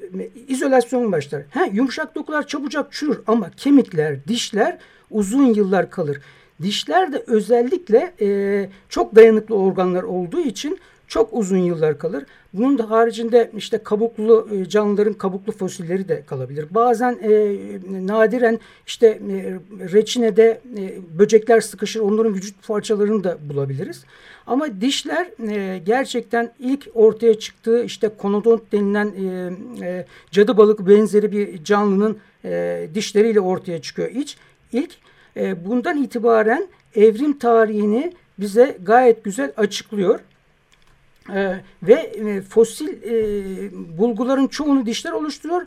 izolasyon 0.47 1.11
başlar. 1.11 1.43
Ha, 1.49 1.65
yumuşak 1.73 2.15
dokular 2.15 2.47
çabucak 2.47 2.91
çürür 2.91 3.19
ama 3.27 3.49
kemikler, 3.57 4.25
dişler 4.27 4.77
uzun 5.11 5.45
yıllar 5.45 5.89
kalır. 5.89 6.21
Dişler 6.61 7.13
de 7.13 7.23
özellikle 7.27 8.13
e, 8.21 8.69
çok 8.89 9.15
dayanıklı 9.15 9.55
organlar 9.55 10.03
olduğu 10.03 10.41
için 10.41 10.79
çok 11.07 11.29
uzun 11.33 11.57
yıllar 11.57 11.97
kalır. 11.97 12.25
Bunun 12.53 12.77
da 12.77 12.89
haricinde 12.89 13.51
işte 13.57 13.77
kabuklu 13.77 14.49
e, 14.51 14.69
canlıların 14.69 15.13
kabuklu 15.13 15.51
fosilleri 15.51 16.07
de 16.07 16.23
kalabilir. 16.27 16.65
Bazen 16.71 17.19
e, 17.21 17.29
nadiren 18.07 18.59
işte 18.87 19.07
e, 19.07 19.59
reçinede 19.93 20.61
e, 20.77 20.99
böcekler 21.19 21.61
sıkışır 21.61 21.99
onların 21.99 22.33
vücut 22.33 22.67
parçalarını 22.67 23.23
da 23.23 23.37
bulabiliriz. 23.49 24.03
Ama 24.47 24.81
dişler 24.81 25.27
e, 25.49 25.77
gerçekten 25.77 26.51
ilk 26.59 26.87
ortaya 26.93 27.39
çıktığı 27.39 27.83
işte 27.83 28.09
konodont 28.17 28.71
denilen 28.71 29.07
e, 29.07 29.85
e, 29.85 30.05
cadı 30.31 30.57
balık 30.57 30.87
benzeri 30.87 31.31
bir 31.31 31.63
canlının 31.63 32.17
e, 32.45 32.87
dişleriyle 32.93 33.39
ortaya 33.39 33.81
çıkıyor. 33.81 34.09
İç, 34.09 34.37
ilk 34.73 34.91
e, 35.37 35.65
bundan 35.65 36.03
itibaren 36.03 36.67
evrim 36.95 37.39
tarihini 37.39 38.13
bize 38.39 38.77
gayet 38.83 39.23
güzel 39.23 39.51
açıklıyor. 39.57 40.19
E, 41.33 41.61
ve 41.83 41.93
e, 41.93 42.41
fosil 42.41 42.87
e, 42.87 43.97
bulguların 43.97 44.47
çoğunu 44.47 44.85
dişler 44.85 45.11
oluşturuyor. 45.11 45.61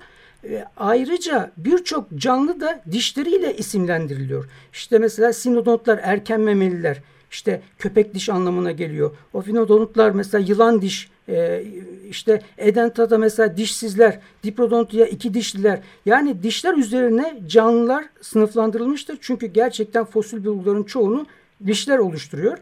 E, 0.45 0.65
ayrıca 0.77 1.51
birçok 1.57 2.15
canlı 2.17 2.61
da 2.61 2.83
dişleriyle 2.93 3.57
isimlendiriliyor. 3.57 4.49
İşte 4.73 4.99
mesela 4.99 5.33
sinodontlar 5.33 6.01
erken 6.03 6.41
memeliler. 6.41 7.03
İşte 7.31 7.63
köpek 7.79 8.15
diş 8.15 8.29
anlamına 8.29 8.73
geliyor. 8.73 9.17
Ofinodonutlar 9.33 10.11
mesela 10.11 10.45
yılan 10.49 10.83
diş, 10.83 11.11
e, 11.29 11.65
işte 12.11 12.43
edentata 12.59 13.19
mesela 13.19 13.57
dişsizler, 13.57 14.19
diprodontia 14.45 15.07
iki 15.07 15.35
dişliler. 15.35 15.81
Yani 16.07 16.43
dişler 16.43 16.75
üzerine 16.75 17.39
canlılar 17.47 18.05
sınıflandırılmıştır. 18.21 19.19
Çünkü 19.21 19.47
gerçekten 19.47 20.05
fosil 20.05 20.45
bulguların 20.45 20.83
çoğunu 20.83 21.27
dişler 21.67 21.99
oluşturuyor. 21.99 22.59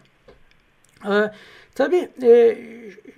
E, 1.04 1.32
tabii 1.78 2.08
e, 2.22 2.58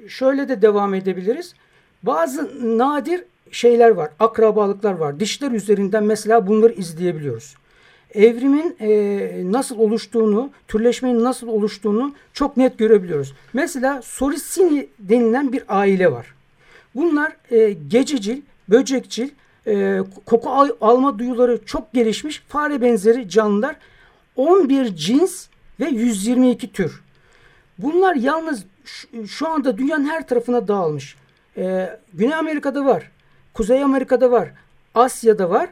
şöyle 0.08 0.48
de 0.48 0.62
devam 0.62 0.94
edebiliriz. 0.94 1.54
Bazı 2.02 2.50
nadir 2.78 3.24
şeyler 3.50 3.90
var, 3.90 4.10
akrabalıklar 4.18 4.92
var. 4.92 5.20
Dişler 5.20 5.50
üzerinden 5.50 6.04
mesela 6.04 6.46
bunları 6.46 6.72
izleyebiliyoruz 6.72 7.54
evrimin 8.14 8.76
e, 8.80 8.90
nasıl 9.52 9.78
oluştuğunu, 9.78 10.50
türleşmenin 10.68 11.24
nasıl 11.24 11.48
oluştuğunu 11.48 12.14
çok 12.32 12.56
net 12.56 12.78
görebiliyoruz. 12.78 13.34
Mesela 13.52 14.02
Soricini 14.02 14.88
denilen 14.98 15.52
bir 15.52 15.62
aile 15.68 16.12
var. 16.12 16.34
Bunlar 16.94 17.36
e, 17.50 17.72
gececil, 17.88 18.42
böcekçil, 18.68 19.28
koku 20.26 20.50
al, 20.50 20.68
alma 20.80 21.18
duyuları 21.18 21.64
çok 21.66 21.92
gelişmiş 21.92 22.42
fare 22.48 22.82
benzeri 22.82 23.28
canlılar. 23.28 23.76
11 24.36 24.96
cins 24.96 25.46
ve 25.80 25.88
122 25.88 26.72
tür. 26.72 27.00
Bunlar 27.82 28.14
yalnız 28.14 28.64
şu 29.26 29.48
anda 29.48 29.78
dünyanın 29.78 30.04
her 30.04 30.28
tarafına 30.28 30.68
dağılmış. 30.68 31.16
Ee, 31.56 31.98
Güney 32.14 32.34
Amerika'da 32.34 32.84
var, 32.84 33.10
Kuzey 33.54 33.82
Amerika'da 33.82 34.30
var, 34.30 34.48
Asya'da 34.94 35.50
var 35.50 35.68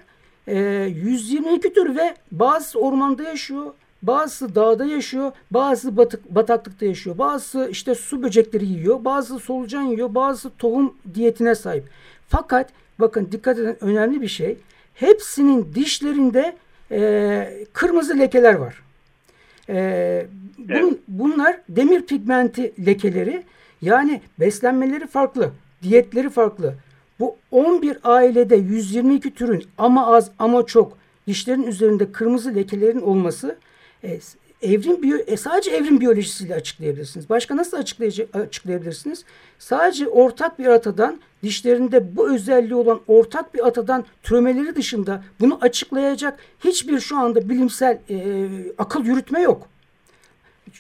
ee, 0.49 0.93
122 1.05 1.73
tür 1.73 1.97
ve 1.97 2.15
bazı 2.33 2.79
ormanda 2.79 3.23
yaşıyor, 3.23 3.73
bazısı 4.03 4.55
dağda 4.55 4.85
yaşıyor, 4.85 5.33
bazı 5.51 5.97
batık, 5.97 6.35
bataklıkta 6.35 6.87
yaşıyor, 6.87 7.19
bazı 7.19 7.69
işte 7.71 7.95
su 7.95 8.23
böcekleri 8.23 8.67
yiyor, 8.67 9.05
bazı 9.05 9.39
solucan 9.39 9.83
yiyor, 9.83 10.15
bazı 10.15 10.51
tohum 10.51 10.95
diyetine 11.15 11.55
sahip. 11.55 11.85
Fakat 12.29 12.71
bakın 12.99 13.29
dikkat 13.33 13.59
edin 13.59 13.77
önemli 13.81 14.23
bir 14.23 14.29
şey. 14.29 14.57
Hepsinin 14.95 15.75
dişlerinde 15.75 16.57
e, 16.91 17.67
kırmızı 17.73 18.19
lekeler 18.19 18.55
var. 18.55 18.83
E, 19.69 20.27
bun, 20.59 21.01
bunlar 21.09 21.61
demir 21.69 22.03
pigmenti 22.03 22.87
lekeleri. 22.87 23.43
Yani 23.83 24.21
beslenmeleri 24.41 25.07
farklı, 25.07 25.51
diyetleri 25.83 26.31
farklı. 26.31 26.75
Bu 27.21 27.37
11 27.51 27.99
ailede 28.05 28.57
122 28.57 29.35
türün 29.35 29.65
ama 29.79 30.15
az 30.15 30.31
ama 30.39 30.67
çok 30.67 30.99
dişlerin 31.27 31.63
üzerinde 31.63 32.13
kırmızı 32.13 32.55
lekelerin 32.55 33.01
olması 33.01 33.57
e, 34.05 34.19
evrim 34.63 35.03
biyo, 35.03 35.19
e, 35.27 35.37
sadece 35.37 35.71
evrim 35.71 36.01
biyolojisiyle 36.01 36.55
açıklayabilirsiniz. 36.55 37.31
Başka 37.31 37.57
nasıl 37.57 37.77
açıklayabilirsiniz? 38.33 39.25
Sadece 39.59 40.09
ortak 40.09 40.59
bir 40.59 40.67
atadan 40.67 41.21
dişlerinde 41.43 42.17
bu 42.17 42.35
özelliği 42.35 42.75
olan 42.75 43.01
ortak 43.07 43.55
bir 43.55 43.67
atadan 43.67 44.05
türemeleri 44.23 44.77
dışında 44.77 45.23
bunu 45.41 45.59
açıklayacak 45.61 46.39
hiçbir 46.65 47.01
şu 47.01 47.17
anda 47.17 47.49
bilimsel 47.49 47.99
e, 48.11 48.47
akıl 48.79 49.05
yürütme 49.05 49.41
yok. 49.41 49.69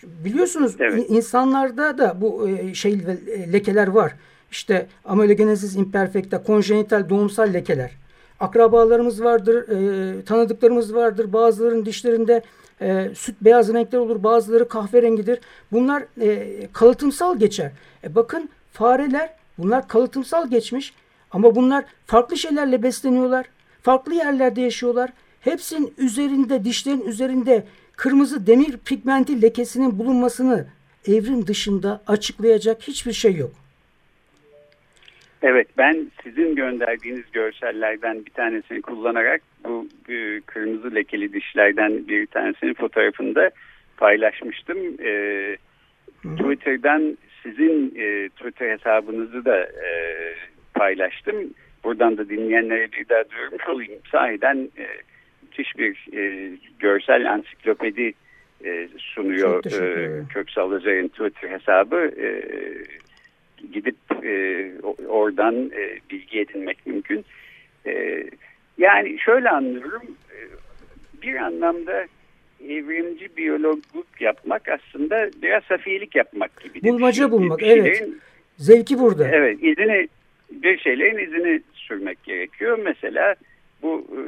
Biliyorsunuz 0.02 0.76
evet. 0.78 1.06
insanlarda 1.08 1.98
da 1.98 2.20
bu 2.20 2.48
e, 2.48 2.74
şey 2.74 2.98
lekeler 3.52 3.88
var. 3.88 4.14
İşte 4.50 4.86
amelogenesis 5.04 5.76
imperfecta, 5.76 6.42
konjenital 6.42 7.08
doğumsal 7.08 7.52
lekeler. 7.52 7.90
Akrabalarımız 8.40 9.24
vardır, 9.24 9.68
e, 9.68 10.24
tanıdıklarımız 10.24 10.94
vardır. 10.94 11.32
Bazılarının 11.32 11.86
dişlerinde 11.86 12.42
e, 12.80 13.08
süt 13.14 13.36
beyaz 13.40 13.72
renkler 13.72 13.98
olur, 13.98 14.22
bazıları 14.22 14.68
kahverengidir. 14.68 15.38
Bunlar 15.72 16.04
e, 16.20 16.46
kalıtımsal 16.72 17.38
geçer. 17.38 17.72
E, 18.04 18.14
bakın 18.14 18.48
fareler 18.72 19.30
bunlar 19.58 19.88
kalıtımsal 19.88 20.50
geçmiş 20.50 20.94
ama 21.30 21.54
bunlar 21.54 21.84
farklı 22.06 22.36
şeylerle 22.36 22.82
besleniyorlar. 22.82 23.46
Farklı 23.82 24.14
yerlerde 24.14 24.60
yaşıyorlar. 24.60 25.10
Hepsinin 25.40 25.94
üzerinde, 25.98 26.64
dişlerin 26.64 27.00
üzerinde 27.00 27.64
kırmızı 27.98 28.46
demir 28.46 28.78
pigmenti 28.86 29.42
lekesinin 29.42 29.98
bulunmasını 29.98 30.66
evrim 31.08 31.46
dışında 31.46 32.02
açıklayacak 32.06 32.82
hiçbir 32.82 33.12
şey 33.12 33.36
yok. 33.36 33.50
Evet 35.42 35.68
ben 35.78 36.10
sizin 36.22 36.54
gönderdiğiniz 36.54 37.24
görsellerden 37.32 38.26
bir 38.26 38.30
tanesini 38.30 38.82
kullanarak 38.82 39.42
bu 39.64 39.88
e, 40.08 40.40
kırmızı 40.46 40.94
lekeli 40.94 41.32
dişlerden 41.32 42.08
bir 42.08 42.26
tanesinin 42.26 42.74
fotoğrafını 42.74 43.50
paylaşmıştım. 43.96 44.78
E, 45.04 45.12
Twitter'dan 46.22 47.18
sizin 47.42 47.94
e, 47.96 48.28
Twitter 48.28 48.70
hesabınızı 48.70 49.44
da 49.44 49.58
e, 49.60 49.88
paylaştım. 50.74 51.36
Buradan 51.84 52.18
da 52.18 52.28
dinleyenlere 52.28 52.92
bir 52.92 53.08
daha 53.08 53.30
duyurmuş 53.30 53.68
olayım. 53.68 54.00
Sahiden 54.12 54.68
e, 54.78 54.86
müthiş 55.58 55.78
bir 55.78 56.16
e, 56.18 56.52
görsel 56.78 57.32
ansiklopedi 57.32 58.12
e, 58.64 58.88
sunuyor 58.98 59.64
e, 59.64 60.22
Köksal 60.28 60.72
Özer'in 60.72 61.08
Twitter 61.08 61.50
hesabı. 61.50 62.10
E, 62.22 62.28
gidip 63.72 63.96
e, 64.24 64.70
oradan 65.08 65.54
e, 65.54 65.98
bilgi 66.10 66.40
edinmek 66.40 66.86
mümkün. 66.86 67.24
E, 67.86 68.24
yani 68.78 69.18
şöyle 69.18 69.50
anlıyorum. 69.50 70.02
E, 70.30 70.38
bir 71.22 71.34
anlamda 71.34 72.06
evrimci 72.64 73.36
biyologluk 73.36 74.20
yapmak 74.20 74.68
aslında 74.68 75.30
biraz 75.42 75.64
safiyelik 75.64 76.16
yapmak 76.16 76.60
gibi. 76.60 76.82
Bulmaca 76.82 77.30
bulmak 77.30 77.62
evet. 77.62 78.08
Zevki 78.56 78.98
burada. 78.98 79.28
Evet 79.28 79.62
izini 79.62 80.08
bir 80.50 80.78
şeylerin 80.78 81.18
izini 81.18 81.60
sürmek 81.72 82.24
gerekiyor. 82.24 82.78
Mesela 82.84 83.34
bu 83.82 84.06
e, 84.12 84.20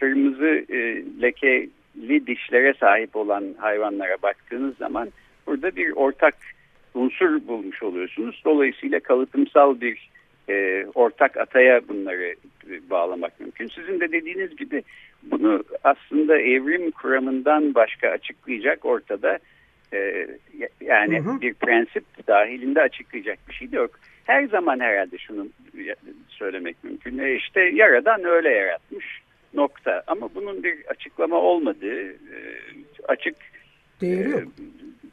kırmızı 0.00 0.64
e, 0.68 1.02
lekeli 1.22 2.26
dişlere 2.26 2.74
sahip 2.80 3.16
olan 3.16 3.54
hayvanlara 3.58 4.16
baktığınız 4.22 4.76
zaman 4.76 5.08
burada 5.46 5.76
bir 5.76 5.90
ortak 5.90 6.34
unsur 6.94 7.46
bulmuş 7.48 7.82
oluyorsunuz. 7.82 8.42
Dolayısıyla 8.44 9.00
kalıtımsal 9.00 9.80
bir 9.80 10.10
e, 10.48 10.86
ortak 10.94 11.36
ataya 11.36 11.88
bunları 11.88 12.34
bağlamak 12.90 13.40
mümkün. 13.40 13.68
Sizin 13.68 14.00
de 14.00 14.12
dediğiniz 14.12 14.56
gibi 14.56 14.82
bunu 15.22 15.64
aslında 15.84 16.38
evrim 16.38 16.90
kuramından 16.90 17.74
başka 17.74 18.08
açıklayacak 18.08 18.84
ortada 18.84 19.38
e, 19.92 20.26
yani 20.80 21.20
hı 21.20 21.30
hı. 21.30 21.40
bir 21.40 21.54
prensip 21.54 22.04
dahilinde 22.28 22.82
açıklayacak 22.82 23.38
bir 23.48 23.54
şey 23.54 23.72
de 23.72 23.76
yok. 23.76 23.90
Her 24.24 24.44
zaman 24.44 24.80
herhalde 24.80 25.18
şunu 25.18 25.48
söylemek 26.28 26.84
mümkün. 26.84 27.18
E 27.18 27.34
işte 27.34 27.60
yaradan 27.60 28.24
öyle 28.24 28.48
yaratmış 28.48 29.23
nokta. 29.54 30.02
Ama 30.06 30.28
bunun 30.34 30.62
bir 30.62 30.84
açıklama 30.88 31.36
olmadığı 31.36 32.10
e, 32.10 32.38
açık 33.08 33.36
Değeri 34.00 34.30
yok. 34.30 34.40
E, 34.40 34.44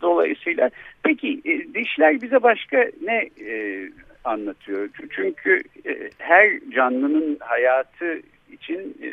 dolayısıyla 0.02 0.70
peki 1.04 1.42
e, 1.46 1.74
dişler 1.74 2.22
bize 2.22 2.44
başka 2.44 2.78
ne 3.02 3.30
e, 3.48 3.90
anlatıyor? 4.24 4.90
Çünkü 5.10 5.62
e, 5.86 6.10
her 6.18 6.60
canlının 6.76 7.38
hayatı 7.40 8.22
için 8.52 8.98
e, 9.04 9.10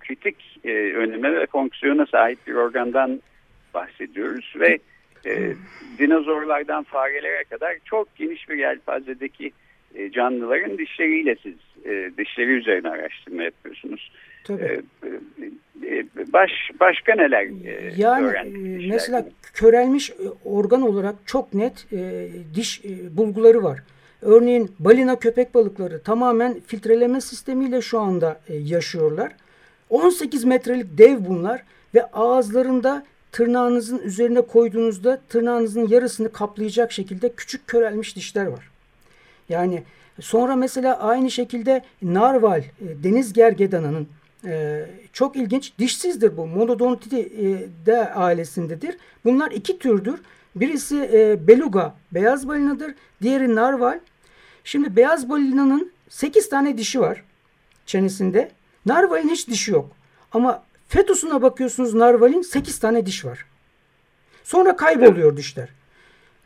kritik 0.00 0.36
e, 0.64 0.72
öneme 0.72 1.32
ve 1.32 1.46
fonksiyona 1.46 2.06
sahip 2.06 2.46
bir 2.46 2.54
organdan 2.54 3.20
bahsediyoruz 3.74 4.54
ve 4.56 4.78
e, 5.26 5.52
dinozorlardan 5.98 6.82
farelere 6.82 7.44
kadar 7.44 7.76
çok 7.84 8.16
geniş 8.16 8.48
bir 8.48 8.56
yelpazedeki 8.56 9.52
e, 9.94 10.10
canlıların 10.10 10.78
dişleriyle 10.78 11.36
siz 11.42 11.54
e, 11.84 12.10
dişleri 12.18 12.50
üzerine 12.50 12.88
araştırma 12.88 13.42
yapıyorsunuz. 13.42 14.12
Tabii. 14.48 14.82
E, 15.02 15.86
e, 15.86 16.04
baş, 16.32 16.50
başka 16.80 17.14
neler 17.14 17.42
e, 17.42 17.92
yani? 17.96 18.26
E, 18.36 18.88
mesela 18.88 19.26
körelmiş 19.54 20.12
organ 20.44 20.82
olarak 20.82 21.14
çok 21.26 21.54
net 21.54 21.86
e, 21.92 22.28
diş 22.54 22.84
e, 22.84 23.16
bulguları 23.16 23.62
var. 23.62 23.78
Örneğin 24.22 24.72
balina 24.78 25.18
köpek 25.18 25.54
balıkları 25.54 26.02
tamamen 26.02 26.60
filtreleme 26.66 27.20
sistemiyle 27.20 27.82
şu 27.82 28.00
anda 28.00 28.40
e, 28.48 28.54
yaşıyorlar. 28.54 29.32
18 29.90 30.44
metrelik 30.44 30.98
dev 30.98 31.26
bunlar 31.26 31.62
ve 31.94 32.04
ağızlarında 32.04 33.04
tırnağınızın 33.32 33.98
üzerine 33.98 34.40
koyduğunuzda 34.40 35.20
tırnağınızın 35.28 35.88
yarısını 35.88 36.32
kaplayacak 36.32 36.92
şekilde 36.92 37.28
küçük 37.28 37.66
körelmiş 37.66 38.16
dişler 38.16 38.46
var. 38.46 38.70
Yani 39.48 39.82
sonra 40.20 40.56
mesela 40.56 40.98
aynı 40.98 41.30
şekilde 41.30 41.82
narval, 42.02 42.60
e, 42.60 42.64
deniz 43.04 43.32
gergedanının 43.32 44.08
e, 44.44 44.86
çok 45.12 45.36
ilginç 45.36 45.72
dişsizdir 45.78 46.36
bu. 46.36 46.46
Monodontide 46.46 48.12
ailesindedir. 48.14 48.96
Bunlar 49.24 49.50
iki 49.50 49.78
türdür. 49.78 50.20
Birisi 50.56 51.10
e, 51.12 51.46
beluga, 51.48 51.94
beyaz 52.12 52.48
balinadır. 52.48 52.94
Diğeri 53.22 53.54
narval. 53.54 54.00
Şimdi 54.64 54.96
beyaz 54.96 55.28
balinanın 55.28 55.92
8 56.08 56.48
tane 56.48 56.78
dişi 56.78 57.00
var 57.00 57.24
çenesinde. 57.86 58.50
Narvalin 58.86 59.28
hiç 59.28 59.48
dişi 59.48 59.72
yok. 59.72 59.90
Ama 60.32 60.62
fetusuna 60.88 61.42
bakıyorsunuz 61.42 61.94
narvalin 61.94 62.42
8 62.42 62.78
tane 62.78 63.06
diş 63.06 63.24
var. 63.24 63.46
Sonra 64.44 64.76
kayboluyor 64.76 65.36
dişler. 65.36 65.68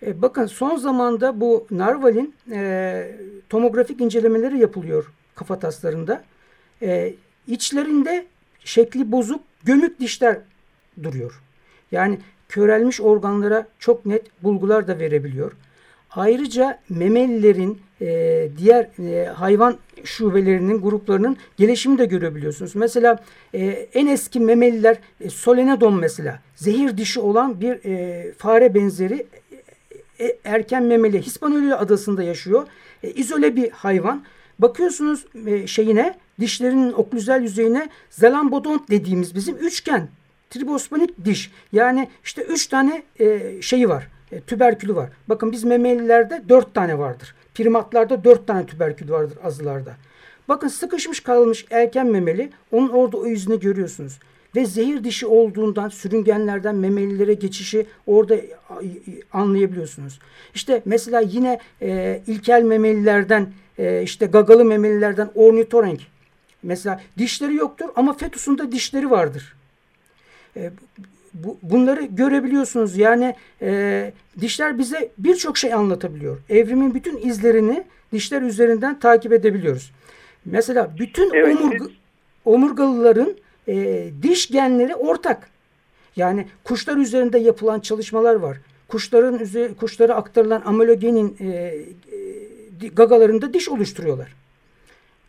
E, 0.06 0.22
bakın 0.22 0.46
son 0.46 0.76
zamanda 0.76 1.40
bu 1.40 1.66
narvalin 1.70 2.34
e, 2.50 3.16
tomografik 3.48 4.00
incelemeleri 4.00 4.58
yapılıyor 4.58 5.12
kafataslarında. 5.34 6.24
E, 6.82 7.14
içlerinde 7.48 8.26
şekli 8.64 9.12
bozuk 9.12 9.40
gömük 9.64 10.00
dişler 10.00 10.38
duruyor. 11.02 11.40
Yani 11.92 12.18
körelmiş 12.48 13.00
organlara 13.00 13.66
çok 13.78 14.06
net 14.06 14.42
bulgular 14.42 14.88
da 14.88 14.98
verebiliyor. 14.98 15.52
Ayrıca 16.10 16.78
memelilerin 16.88 17.80
e, 18.00 18.48
diğer 18.58 18.88
e, 18.98 19.26
hayvan 19.26 19.78
şubelerinin 20.04 20.80
gruplarının 20.80 21.36
gelişimi 21.56 21.98
de 21.98 22.04
görebiliyorsunuz. 22.04 22.76
Mesela 22.76 23.24
e, 23.54 23.64
en 23.94 24.06
eski 24.06 24.40
memeliler 24.40 24.98
e, 25.20 25.30
Solenodon 25.30 25.94
mesela 25.94 26.40
zehir 26.56 26.96
dişi 26.96 27.20
olan 27.20 27.60
bir 27.60 27.84
e, 27.84 28.32
fare 28.32 28.74
benzeri 28.74 29.26
e, 30.20 30.36
erken 30.44 30.82
memeli 30.82 31.22
Hispaniola 31.22 31.78
adasında 31.78 32.22
yaşıyor. 32.22 32.66
E, 33.02 33.10
izole 33.10 33.56
bir 33.56 33.70
hayvan. 33.70 34.24
Bakıyorsunuz 34.58 35.26
e, 35.46 35.66
şeyine 35.66 36.14
dişlerinin 36.40 36.92
oklüzel 36.92 37.42
yüzeyine 37.42 37.88
zalambodont 38.10 38.90
dediğimiz 38.90 39.34
bizim 39.34 39.56
üçgen 39.56 40.08
tribospanik 40.50 41.24
diş. 41.24 41.50
Yani 41.72 42.08
işte 42.24 42.42
üç 42.42 42.66
tane 42.66 43.02
e, 43.20 43.62
şeyi 43.62 43.88
var. 43.88 44.08
E, 44.32 44.40
tüberkülü 44.40 44.94
var. 44.94 45.10
Bakın 45.28 45.52
biz 45.52 45.64
memelilerde 45.64 46.42
dört 46.48 46.74
tane 46.74 46.98
vardır. 46.98 47.34
Primatlarda 47.54 48.24
dört 48.24 48.46
tane 48.46 48.66
tüberkül 48.66 49.10
vardır 49.10 49.38
azılarda. 49.44 49.96
Bakın 50.48 50.68
sıkışmış 50.68 51.20
kalmış 51.20 51.66
erken 51.70 52.06
memeli 52.06 52.50
onun 52.72 52.88
orada 52.88 53.16
o 53.16 53.26
yüzünü 53.26 53.60
görüyorsunuz. 53.60 54.18
Ve 54.56 54.66
zehir 54.66 55.04
dişi 55.04 55.26
olduğundan 55.26 55.88
sürüngenlerden 55.88 56.74
memelilere 56.74 57.34
geçişi 57.34 57.86
orada 58.06 58.36
anlayabiliyorsunuz. 59.32 60.18
İşte 60.54 60.82
mesela 60.84 61.20
yine 61.20 61.58
e, 61.82 62.20
ilkel 62.26 62.62
memelilerden 62.62 63.52
e, 63.78 64.02
işte 64.02 64.26
gagalı 64.26 64.64
memelilerden 64.64 65.30
ornitorenk. 65.34 66.00
Mesela 66.62 67.00
dişleri 67.18 67.54
yoktur 67.54 67.88
ama 67.96 68.12
fetusunda 68.12 68.72
dişleri 68.72 69.10
vardır. 69.10 69.54
E, 70.56 70.70
bu, 71.34 71.58
bunları 71.62 72.02
görebiliyorsunuz. 72.02 72.96
Yani 72.96 73.34
e, 73.62 74.12
dişler 74.40 74.78
bize 74.78 75.10
birçok 75.18 75.58
şey 75.58 75.74
anlatabiliyor. 75.74 76.38
Evrimin 76.48 76.94
bütün 76.94 77.28
izlerini 77.28 77.84
dişler 78.12 78.42
üzerinden 78.42 79.00
takip 79.00 79.32
edebiliyoruz. 79.32 79.92
Mesela 80.44 80.90
bütün 80.98 81.34
evet. 81.34 81.60
omurga, 81.60 81.84
omurgalıların 82.44 83.36
e, 83.68 84.06
diş 84.22 84.48
genleri 84.48 84.94
ortak. 84.94 85.48
Yani 86.16 86.46
kuşlar 86.64 86.96
üzerinde 86.96 87.38
yapılan 87.38 87.80
çalışmalar 87.80 88.34
var. 88.34 88.56
Kuşların 88.88 89.40
kuşlara 89.74 90.14
aktarılan 90.14 90.62
amalogenin 90.64 91.36
e, 91.40 91.46
e, 92.82 92.88
gagalarında 92.88 93.54
diş 93.54 93.68
oluşturuyorlar. 93.68 94.41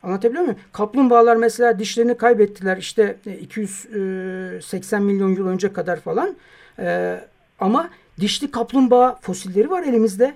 Anlatabiliyor 0.03 0.43
muyum? 0.43 0.59
Kaplumbağalar 0.73 1.35
mesela 1.35 1.79
dişlerini 1.79 2.17
kaybettiler 2.17 2.77
işte 2.77 3.17
280 3.41 5.01
e, 5.01 5.03
milyon 5.03 5.29
yıl 5.35 5.47
önce 5.47 5.73
kadar 5.73 5.99
falan. 5.99 6.35
Ee, 6.79 7.19
ama 7.59 7.89
dişli 8.19 8.51
kaplumbağa 8.51 9.19
fosilleri 9.21 9.69
var 9.69 9.83
elimizde. 9.83 10.35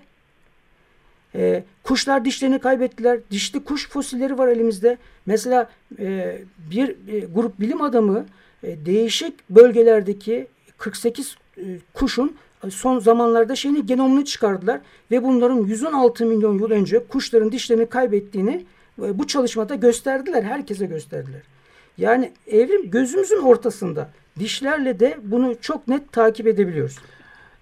Kuşlar 1.83 2.25
dişlerini 2.25 2.59
kaybettiler. 2.59 3.19
Dişli 3.31 3.63
kuş 3.63 3.89
fosilleri 3.89 4.37
var 4.37 4.47
elimizde. 4.47 4.97
Mesela 5.25 5.69
e, 5.99 6.37
bir 6.71 6.89
e, 6.89 7.19
grup 7.19 7.59
bilim 7.59 7.81
adamı 7.81 8.25
e, 8.63 8.85
değişik 8.85 9.49
bölgelerdeki 9.49 10.47
48 10.77 11.35
e, 11.57 11.61
kuşun 11.93 12.35
son 12.69 12.99
zamanlarda 12.99 13.55
şeyini 13.55 13.85
genomunu 13.85 14.25
çıkardılar 14.25 14.81
ve 15.11 15.23
bunların 15.23 15.57
116 15.57 16.25
milyon 16.25 16.59
yıl 16.59 16.71
önce 16.71 17.07
kuşların 17.07 17.51
dişlerini 17.51 17.85
kaybettiğini 17.85 18.65
bu 18.97 19.27
çalışmada 19.27 19.75
gösterdiler. 19.75 20.43
Herkese 20.43 20.85
gösterdiler. 20.85 21.41
Yani 21.97 22.31
evrim 22.47 22.91
gözümüzün 22.91 23.41
ortasında. 23.41 24.09
Dişlerle 24.39 24.99
de 24.99 25.17
bunu 25.23 25.55
çok 25.61 25.87
net 25.87 26.11
takip 26.11 26.47
edebiliyoruz. 26.47 26.97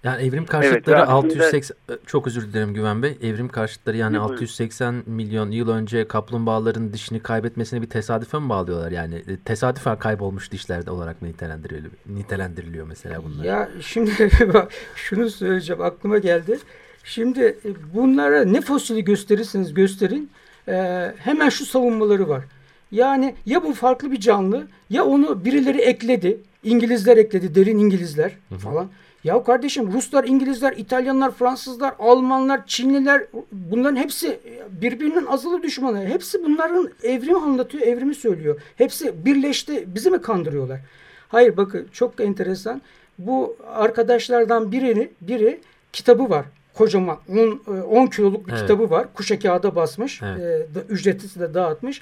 Yani 0.05 0.23
evrim 0.23 0.45
karşıtları 0.45 0.97
evet, 0.97 1.09
680 1.09 1.77
çok 2.05 2.27
özür 2.27 2.53
dilerim 2.53 2.73
Güven 2.73 3.03
Bey. 3.03 3.17
Evrim 3.21 3.49
karşıtları 3.49 3.97
yani 3.97 4.19
680 4.19 5.03
milyon 5.05 5.51
yıl 5.51 5.69
önce 5.69 6.07
kaplumbağaların 6.07 6.93
dişini 6.93 7.19
kaybetmesine 7.19 7.81
bir 7.81 7.89
tesadüfe 7.89 8.39
mi 8.39 8.49
bağlıyorlar? 8.49 8.91
Yani 8.91 9.15
e, 9.15 9.37
tesadüfen 9.45 9.99
kaybolmuş 9.99 10.51
dişlerde 10.51 10.91
olarak 10.91 11.21
mı 11.21 11.27
nitelendiriliyor, 11.27 11.93
nitelendiriliyor 12.05 12.87
mesela 12.87 13.23
bunlar? 13.23 13.43
Ya 13.43 13.69
şimdi 13.81 14.29
şunu 14.95 15.29
söyleyeceğim 15.29 15.81
aklıma 15.81 16.17
geldi. 16.17 16.59
Şimdi 17.03 17.41
e, 17.41 17.93
bunlara 17.93 18.45
ne 18.45 18.61
fosili 18.61 19.03
gösterirseniz 19.03 19.73
gösterin 19.73 20.29
e, 20.67 21.11
hemen 21.17 21.49
şu 21.49 21.65
savunmaları 21.65 22.29
var. 22.29 22.43
Yani 22.91 23.35
ya 23.45 23.63
bu 23.63 23.73
farklı 23.73 24.11
bir 24.11 24.19
canlı 24.19 24.67
ya 24.89 25.05
onu 25.05 25.45
birileri 25.45 25.81
ekledi. 25.81 26.37
İngilizler 26.63 27.17
ekledi, 27.17 27.55
derin 27.55 27.77
İngilizler 27.77 28.31
hı 28.49 28.55
hı. 28.55 28.59
falan. 28.59 28.87
Ya 29.23 29.43
kardeşim 29.43 29.93
Ruslar, 29.93 30.23
İngilizler, 30.23 30.73
İtalyanlar, 30.77 31.31
Fransızlar, 31.31 31.93
Almanlar, 31.99 32.67
Çinliler 32.67 33.23
bunların 33.51 33.95
hepsi 33.95 34.39
birbirinin 34.81 35.25
azılı 35.25 35.63
düşmanı. 35.63 36.05
Hepsi 36.05 36.43
bunların 36.43 36.89
evrimi 37.03 37.37
anlatıyor, 37.37 37.87
evrimi 37.87 38.15
söylüyor. 38.15 38.61
Hepsi 38.75 39.25
birleşti. 39.25 39.83
Bizi 39.95 40.09
mi 40.09 40.21
kandırıyorlar? 40.21 40.79
Hayır 41.27 41.57
bakın 41.57 41.87
çok 41.91 42.19
enteresan. 42.19 42.81
Bu 43.19 43.57
arkadaşlardan 43.73 44.71
birini, 44.71 45.09
biri 45.21 45.59
kitabı 45.93 46.29
var. 46.29 46.45
Kocaman 46.75 47.17
10, 47.29 47.61
10 47.83 48.07
kiloluk 48.07 48.47
bir 48.47 48.51
evet. 48.51 48.61
kitabı 48.61 48.89
var. 48.89 49.07
Kuşa 49.13 49.39
kağıda 49.39 49.75
basmış. 49.75 50.21
Evet. 50.23 50.69
E, 50.75 50.79
ücretsiz 50.89 51.39
de 51.39 51.53
dağıtmış. 51.53 52.01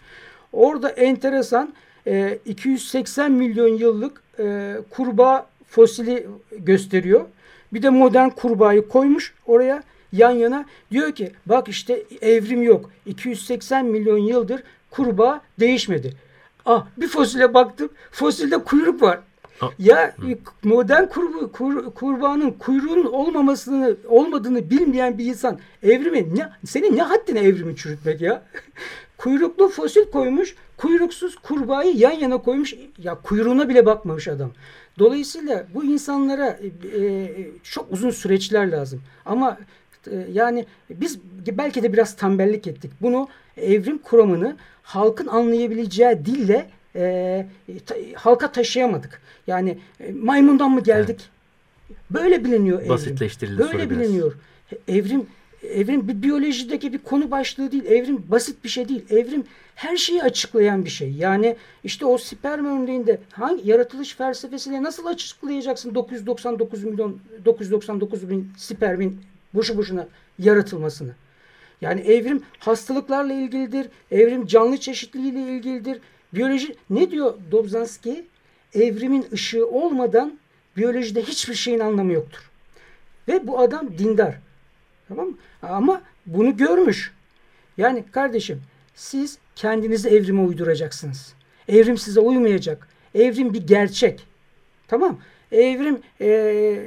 Orada 0.53 0.89
enteresan 0.89 1.73
e, 2.07 2.39
280 2.45 3.31
milyon 3.31 3.67
yıllık 3.67 4.21
e, 4.39 4.75
kurbağa 4.89 5.45
fosili 5.67 6.27
gösteriyor. 6.51 7.21
Bir 7.73 7.83
de 7.83 7.89
modern 7.89 8.29
kurbağayı 8.29 8.87
koymuş 8.87 9.33
oraya 9.45 9.83
yan 10.11 10.31
yana. 10.31 10.65
Diyor 10.91 11.11
ki 11.11 11.31
bak 11.45 11.67
işte 11.67 12.03
evrim 12.21 12.63
yok. 12.63 12.89
280 13.05 13.85
milyon 13.85 14.17
yıldır 14.17 14.63
kurbağa 14.91 15.41
değişmedi. 15.59 16.13
Ah 16.65 16.85
bir 16.97 17.07
fosile 17.07 17.53
baktım. 17.53 17.89
Fosilde 18.11 18.57
kuyruk 18.57 19.01
var. 19.01 19.19
Ya 19.79 20.15
modern 20.63 21.05
kur, 21.05 21.51
kur, 21.51 21.93
kurbağanın 21.93 22.51
kuyruğunun 22.51 23.05
olmamasını 23.05 23.95
olmadığını 24.07 24.69
bilmeyen 24.69 25.17
bir 25.17 25.25
insan 25.25 25.59
evrimi 25.83 26.35
ne 26.35 26.49
senin 26.65 26.97
ne 26.97 27.01
haddine 27.01 27.39
evrimi 27.39 27.75
çürütmek 27.75 28.21
ya? 28.21 28.43
Kuyruklu 29.17 29.69
fosil 29.69 30.05
koymuş, 30.11 30.55
kuyruksuz 30.77 31.35
kurbağayı 31.35 31.97
yan 31.97 32.11
yana 32.11 32.37
koymuş. 32.37 32.73
Ya 32.97 33.15
kuyruğuna 33.15 33.69
bile 33.69 33.85
bakmamış 33.85 34.27
adam. 34.27 34.51
Dolayısıyla 34.99 35.65
bu 35.73 35.83
insanlara 35.83 36.59
e, 36.93 36.97
e, 37.01 37.31
çok 37.63 37.91
uzun 37.91 38.09
süreçler 38.09 38.71
lazım. 38.71 39.01
Ama 39.25 39.57
e, 40.11 40.27
yani 40.31 40.65
biz 40.89 41.19
belki 41.47 41.83
de 41.83 41.93
biraz 41.93 42.15
tembellik 42.15 42.67
ettik. 42.67 42.91
Bunu 43.01 43.27
evrim 43.57 43.97
kuramını 43.97 44.57
halkın 44.83 45.27
anlayabileceği 45.27 46.25
dille 46.25 46.69
e, 46.95 47.45
ta, 47.85 47.95
halka 48.15 48.51
taşıyamadık. 48.51 49.21
Yani 49.47 49.77
e, 49.99 50.11
maymundan 50.11 50.71
mı 50.71 50.83
geldik? 50.83 51.19
Evet. 51.19 51.29
Böyle 52.09 52.43
biliniyor 52.43 52.79
evrim. 52.79 52.89
Basitleştirildi 52.89 53.59
Böyle 53.59 53.89
biliniyor. 53.89 54.33
Evrim 54.87 55.27
evrim 55.63 56.07
bir 56.07 56.21
biyolojideki 56.21 56.93
bir 56.93 56.97
konu 56.97 57.31
başlığı 57.31 57.71
değil. 57.71 57.85
Evrim 57.85 58.23
basit 58.27 58.63
bir 58.63 58.69
şey 58.69 58.89
değil. 58.89 59.05
Evrim 59.09 59.43
her 59.75 59.97
şeyi 59.97 60.23
açıklayan 60.23 60.85
bir 60.85 60.89
şey. 60.89 61.11
Yani 61.11 61.55
işte 61.83 62.05
o 62.05 62.17
sperm 62.17 62.65
örneğinde 62.65 63.19
hangi 63.31 63.69
yaratılış 63.69 64.15
felsefesiyle 64.15 64.83
nasıl 64.83 65.05
açıklayacaksın 65.05 65.95
999 65.95 66.83
milyon 66.83 67.19
999 67.45 68.29
bin 68.29 68.51
spermin 68.57 69.19
boşu 69.53 69.77
boşuna 69.77 70.07
yaratılmasını? 70.39 71.11
Yani 71.81 72.01
evrim 72.01 72.43
hastalıklarla 72.59 73.33
ilgilidir. 73.33 73.87
Evrim 74.11 74.45
canlı 74.45 74.77
çeşitliliğiyle 74.77 75.57
ilgilidir. 75.57 75.99
Biyoloji 76.33 76.75
ne 76.89 77.11
diyor 77.11 77.33
Dobzhansky? 77.51 78.23
Evrimin 78.73 79.25
ışığı 79.33 79.67
olmadan 79.67 80.39
biyolojide 80.77 81.21
hiçbir 81.21 81.53
şeyin 81.53 81.79
anlamı 81.79 82.13
yoktur. 82.13 82.49
Ve 83.27 83.47
bu 83.47 83.59
adam 83.59 83.97
dindar. 83.97 84.35
Tamam 85.07 85.27
mı? 85.27 85.37
Ama 85.61 86.01
bunu 86.25 86.57
görmüş. 86.57 87.11
Yani 87.77 88.03
kardeşim 88.11 88.61
siz 88.95 89.37
kendinizi 89.55 90.09
evrime 90.09 90.41
uyduracaksınız. 90.41 91.33
Evrim 91.67 91.97
size 91.97 92.19
uymayacak. 92.19 92.87
Evrim 93.15 93.53
bir 93.53 93.67
gerçek. 93.67 94.25
Tamam 94.87 95.19
Evrim 95.53 96.01
ee, 96.21 96.79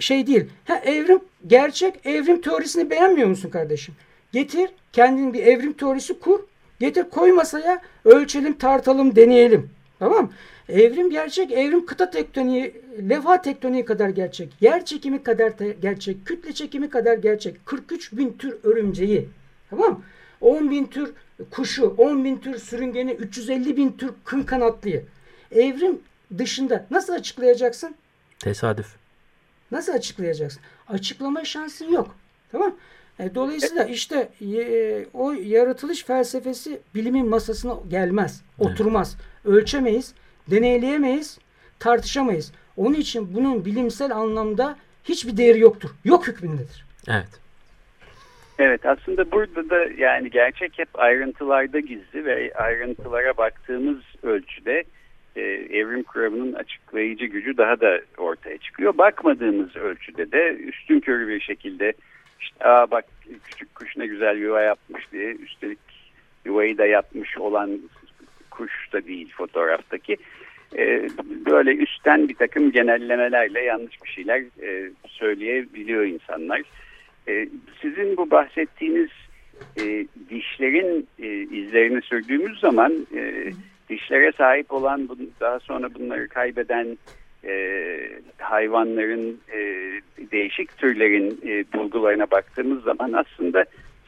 şey 0.00 0.26
değil. 0.26 0.44
Ha, 0.64 0.76
evrim 0.76 1.20
gerçek. 1.46 2.06
Evrim 2.06 2.40
teorisini 2.40 2.90
beğenmiyor 2.90 3.28
musun 3.28 3.50
kardeşim? 3.50 3.94
Getir 4.32 4.70
kendin 4.92 5.32
bir 5.32 5.46
evrim 5.46 5.72
teorisi 5.72 6.18
kur. 6.18 6.40
Getir 6.82 7.04
koy 7.10 7.32
masaya 7.32 7.82
ölçelim 8.04 8.58
tartalım 8.58 9.16
deneyelim. 9.16 9.70
Tamam 9.98 10.32
Evrim 10.68 11.10
gerçek. 11.10 11.52
Evrim 11.52 11.86
kıta 11.86 12.10
tektoniği, 12.10 12.82
levha 13.08 13.42
tektoniği 13.42 13.84
kadar 13.84 14.08
gerçek. 14.08 14.52
Yer 14.60 14.84
çekimi 14.84 15.22
kadar 15.22 15.52
gerçek. 15.82 16.26
Kütle 16.26 16.52
çekimi 16.52 16.90
kadar 16.90 17.14
gerçek. 17.16 17.66
43 17.66 18.12
bin 18.12 18.32
tür 18.32 18.56
örümceği. 18.62 19.28
Tamam 19.70 20.02
10 20.40 20.70
bin 20.70 20.84
tür 20.86 21.12
kuşu, 21.50 21.94
10 21.98 22.24
bin 22.24 22.36
tür 22.36 22.58
sürüngeni, 22.58 23.12
350 23.12 23.76
bin 23.76 23.92
tür 23.92 24.10
kın 24.24 24.42
kanatlıyı. 24.42 25.04
Evrim 25.52 26.00
dışında 26.38 26.86
nasıl 26.90 27.12
açıklayacaksın? 27.12 27.94
Tesadüf. 28.38 28.96
Nasıl 29.70 29.92
açıklayacaksın? 29.92 30.62
Açıklama 30.88 31.44
şansın 31.44 31.92
yok. 31.92 32.16
Tamam 32.52 32.76
Dolayısıyla 33.34 33.84
işte 33.84 34.28
e, 34.40 35.06
o 35.12 35.32
yaratılış 35.32 36.04
felsefesi 36.04 36.80
bilimin 36.94 37.28
masasına 37.28 37.74
gelmez, 37.90 38.42
oturmaz. 38.58 39.16
Ölçemeyiz, 39.44 40.14
deneyleyemeyiz, 40.50 41.38
tartışamayız. 41.78 42.52
Onun 42.76 42.94
için 42.94 43.34
bunun 43.34 43.64
bilimsel 43.64 44.16
anlamda 44.16 44.76
hiçbir 45.04 45.36
değeri 45.36 45.58
yoktur. 45.58 45.90
Yok 46.04 46.28
hükmündedir. 46.28 46.84
Evet. 47.08 47.40
Evet 48.58 48.86
aslında 48.86 49.30
burada 49.30 49.70
da 49.70 49.84
yani 49.98 50.30
gerçek 50.30 50.78
hep 50.78 50.88
ayrıntılarda 50.94 51.80
gizli 51.80 52.24
ve 52.24 52.52
ayrıntılara 52.54 53.36
baktığımız 53.36 53.98
ölçüde 54.22 54.84
e, 55.36 55.40
evrim 55.70 56.02
kuramının 56.02 56.52
açıklayıcı 56.52 57.24
gücü 57.26 57.56
daha 57.56 57.80
da 57.80 58.00
ortaya 58.18 58.58
çıkıyor. 58.58 58.98
Bakmadığımız 58.98 59.76
ölçüde 59.76 60.32
de 60.32 60.54
üstün 60.54 61.00
körü 61.00 61.28
bir 61.28 61.40
şekilde 61.40 61.92
işte 62.42 62.64
aa 62.64 62.90
bak 62.90 63.04
küçük 63.44 63.74
kuş 63.74 63.96
ne 63.96 64.06
güzel 64.06 64.38
yuva 64.38 64.60
yapmış 64.60 65.12
diye 65.12 65.34
üstelik 65.34 65.78
yuvayı 66.44 66.78
da 66.78 66.86
yapmış 66.86 67.38
olan 67.38 67.80
kuş 68.50 68.92
da 68.92 69.06
değil 69.06 69.32
fotoğraftaki 69.36 70.16
e, 70.76 71.08
böyle 71.46 71.74
üstten 71.74 72.28
bir 72.28 72.34
takım 72.34 72.72
genellemelerle 72.72 73.60
yanlış 73.60 74.02
bir 74.04 74.10
şeyler 74.10 74.40
e, 74.62 74.90
söyleyebiliyor 75.06 76.04
insanlar. 76.04 76.62
E, 77.28 77.48
sizin 77.82 78.16
bu 78.16 78.30
bahsettiğiniz 78.30 79.10
e, 79.80 80.06
dişlerin 80.30 81.08
e, 81.18 81.28
izlerini 81.28 82.02
sürdüğümüz 82.02 82.60
zaman 82.60 83.06
e, 83.16 83.52
dişlere 83.88 84.32
sahip 84.32 84.72
olan 84.72 85.08
daha 85.40 85.60
sonra 85.60 85.94
bunları 85.94 86.28
kaybeden 86.28 86.98
e, 87.44 87.98
hayvanların 88.38 89.40
e, 89.52 89.58
değişik 90.32 90.78
türlerin 90.78 91.40
e, 91.46 91.64
bulgularına 91.78 92.30
baktığımız 92.30 92.82
zaman 92.82 93.12
aslında 93.12 93.64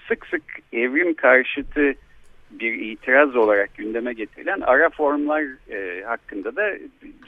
sık 0.09 0.27
sık 0.27 0.43
evrim 0.73 1.15
karşıtı 1.15 1.95
bir 2.61 2.73
itiraz 2.73 3.37
olarak 3.37 3.75
gündeme 3.75 4.13
getirilen 4.13 4.61
ara 4.61 4.91
formlar 4.91 5.43
e, 5.71 6.03
hakkında 6.05 6.57
da 6.57 6.63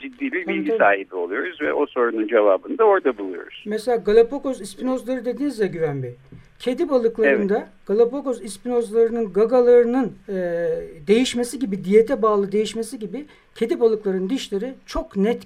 ciddi 0.01 0.31
bir 0.31 0.47
bilgi 0.47 0.77
sahibi 0.77 1.15
oluyoruz 1.15 1.61
ve 1.61 1.73
o 1.73 1.85
sorunun 1.85 2.27
cevabını 2.27 2.77
da 2.77 2.83
orada 2.83 3.17
buluyoruz. 3.17 3.63
Mesela 3.65 3.97
Galapagos 3.97 4.61
ispinozları 4.61 5.25
dediniz 5.25 5.59
ya 5.59 5.67
Güven 5.67 6.03
Bey. 6.03 6.15
Kedi 6.59 6.89
balıklarında 6.89 7.57
evet. 7.57 7.67
Galapagos 7.85 8.41
ispinozlarının 8.41 9.33
gagalarının 9.33 10.13
e, 10.29 10.35
değişmesi 11.07 11.59
gibi, 11.59 11.83
diyete 11.83 12.21
bağlı 12.21 12.51
değişmesi 12.51 12.99
gibi 12.99 13.25
kedi 13.55 13.79
balıkların 13.79 14.29
dişleri 14.29 14.73
çok 14.85 15.17
net 15.17 15.43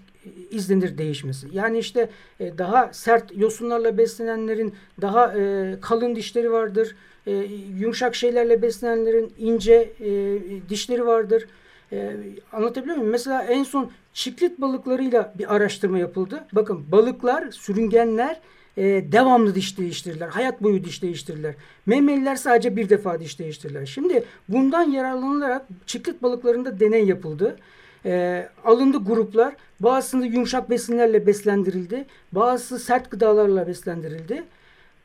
izlenir 0.52 0.98
değişmesi. 0.98 1.48
Yani 1.52 1.78
işte 1.78 2.10
e, 2.40 2.58
daha 2.58 2.94
sert 2.94 3.38
yosunlarla 3.38 3.98
beslenenlerin 3.98 4.74
daha 5.02 5.34
e, 5.38 5.76
kalın 5.82 6.16
dişleri 6.16 6.52
vardır 6.52 6.96
e, 7.28 7.32
yumuşak 7.80 8.16
şeylerle 8.16 8.62
beslenenlerin 8.62 9.34
ince 9.38 9.94
e, 10.00 10.40
dişleri 10.70 11.06
vardır. 11.06 11.48
E, 11.92 12.12
anlatabiliyor 12.52 12.98
muyum? 12.98 13.12
Mesela 13.12 13.44
en 13.44 13.64
son 13.64 13.92
çiklit 14.14 14.62
balıklarıyla 14.62 15.34
bir 15.38 15.56
araştırma 15.56 16.00
yapıldı. 16.00 16.44
Bakın 16.54 16.86
balıklar, 16.92 17.52
sürüngenler 17.52 18.40
e, 18.78 18.84
devamlı 19.12 19.56
diş 19.56 19.78
değiştirirler. 19.78 20.28
Hayat 20.28 20.64
boyu 20.64 20.84
diş 20.84 21.04
değiştirirler. 21.04 21.56
Memeliler 21.86 22.36
sadece 22.36 22.76
bir 22.76 22.90
defa 22.90 23.20
diş 23.20 23.40
değiştirirler. 23.40 23.86
Şimdi 23.86 24.24
bundan 24.50 24.92
yararlanılarak 24.92 25.66
çiklit 25.86 26.24
balıklarında 26.24 26.80
deney 26.80 27.06
yapıldı. 27.06 27.58
e, 28.06 28.48
alındı 28.66 28.98
gruplar. 28.98 29.56
Bazısında 29.80 30.26
yumuşak 30.26 30.70
besinlerle 30.70 31.28
beslendirildi. 31.28 32.06
Bazısı 32.32 32.80
sert 32.80 33.12
gıdalarla 33.12 33.68
beslendirildi. 33.68 34.44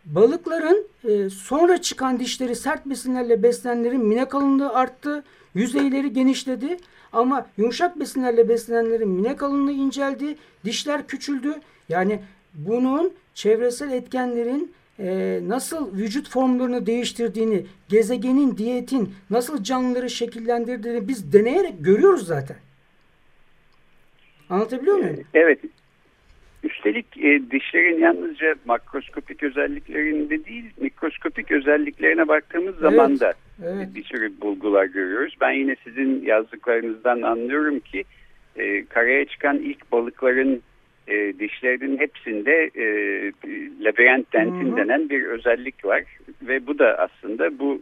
Balıkların 0.07 0.87
e, 1.05 1.31
sonra 1.31 1.83
çıkan 1.83 2.21
dişleri 2.21 2.57
sert 2.57 2.87
besinlerle 2.87 3.43
beslenenlerin 3.43 4.07
mine 4.07 4.29
kalınlığı 4.29 4.73
arttı. 4.73 5.25
Yüzeyleri 5.55 6.13
genişledi. 6.13 6.77
Ama 7.13 7.47
yumuşak 7.57 8.01
besinlerle 8.01 8.49
beslenenlerin 8.49 9.09
mine 9.09 9.37
kalınlığı 9.37 9.73
inceldi. 9.73 10.37
Dişler 10.65 11.07
küçüldü. 11.07 11.55
Yani 11.89 12.21
bunun 12.55 13.13
çevresel 13.35 13.93
etkenlerin 13.93 14.73
e, 14.99 15.41
nasıl 15.47 15.97
vücut 15.97 16.29
formlarını 16.29 16.87
değiştirdiğini, 16.87 17.67
gezegenin, 17.89 18.57
diyetin 18.57 19.15
nasıl 19.31 19.63
canlıları 19.63 20.11
şekillendirdiğini 20.11 21.09
biz 21.09 21.33
deneyerek 21.33 21.85
görüyoruz 21.85 22.27
zaten. 22.27 22.57
Anlatabiliyor 24.51 24.97
muyum? 24.97 25.25
Evet. 25.35 25.59
Üstelik 26.63 27.07
e, 27.17 27.51
dişlerin 27.51 27.99
yalnızca 27.99 28.55
makroskopik 28.65 29.43
özelliklerinde 29.43 30.45
değil, 30.45 30.65
mikroskopik 30.81 31.53
özelliklerine 31.53 32.29
baktığımız 32.29 32.75
evet, 32.75 32.81
zaman 32.81 33.21
da 33.21 33.35
evet. 33.65 33.89
bir 33.95 34.05
sürü 34.05 34.41
bulgular 34.41 34.85
görüyoruz. 34.85 35.37
Ben 35.41 35.51
yine 35.51 35.77
sizin 35.85 36.23
yazdıklarınızdan 36.23 37.23
anlıyorum 37.23 37.81
ki 37.81 38.05
e, 38.57 38.85
karaya 38.85 39.25
çıkan 39.25 39.59
ilk 39.59 39.93
balıkların 39.93 40.63
e, 41.09 41.39
dişlerinin 41.39 41.99
hepsinde 41.99 42.71
e, 42.75 42.85
labirent 43.85 44.33
dentin 44.33 44.69
Hı-hı. 44.69 44.77
denen 44.77 45.09
bir 45.09 45.25
özellik 45.25 45.85
var. 45.85 46.03
Ve 46.43 46.67
bu 46.67 46.79
da 46.79 46.99
aslında 46.99 47.59
bu 47.59 47.81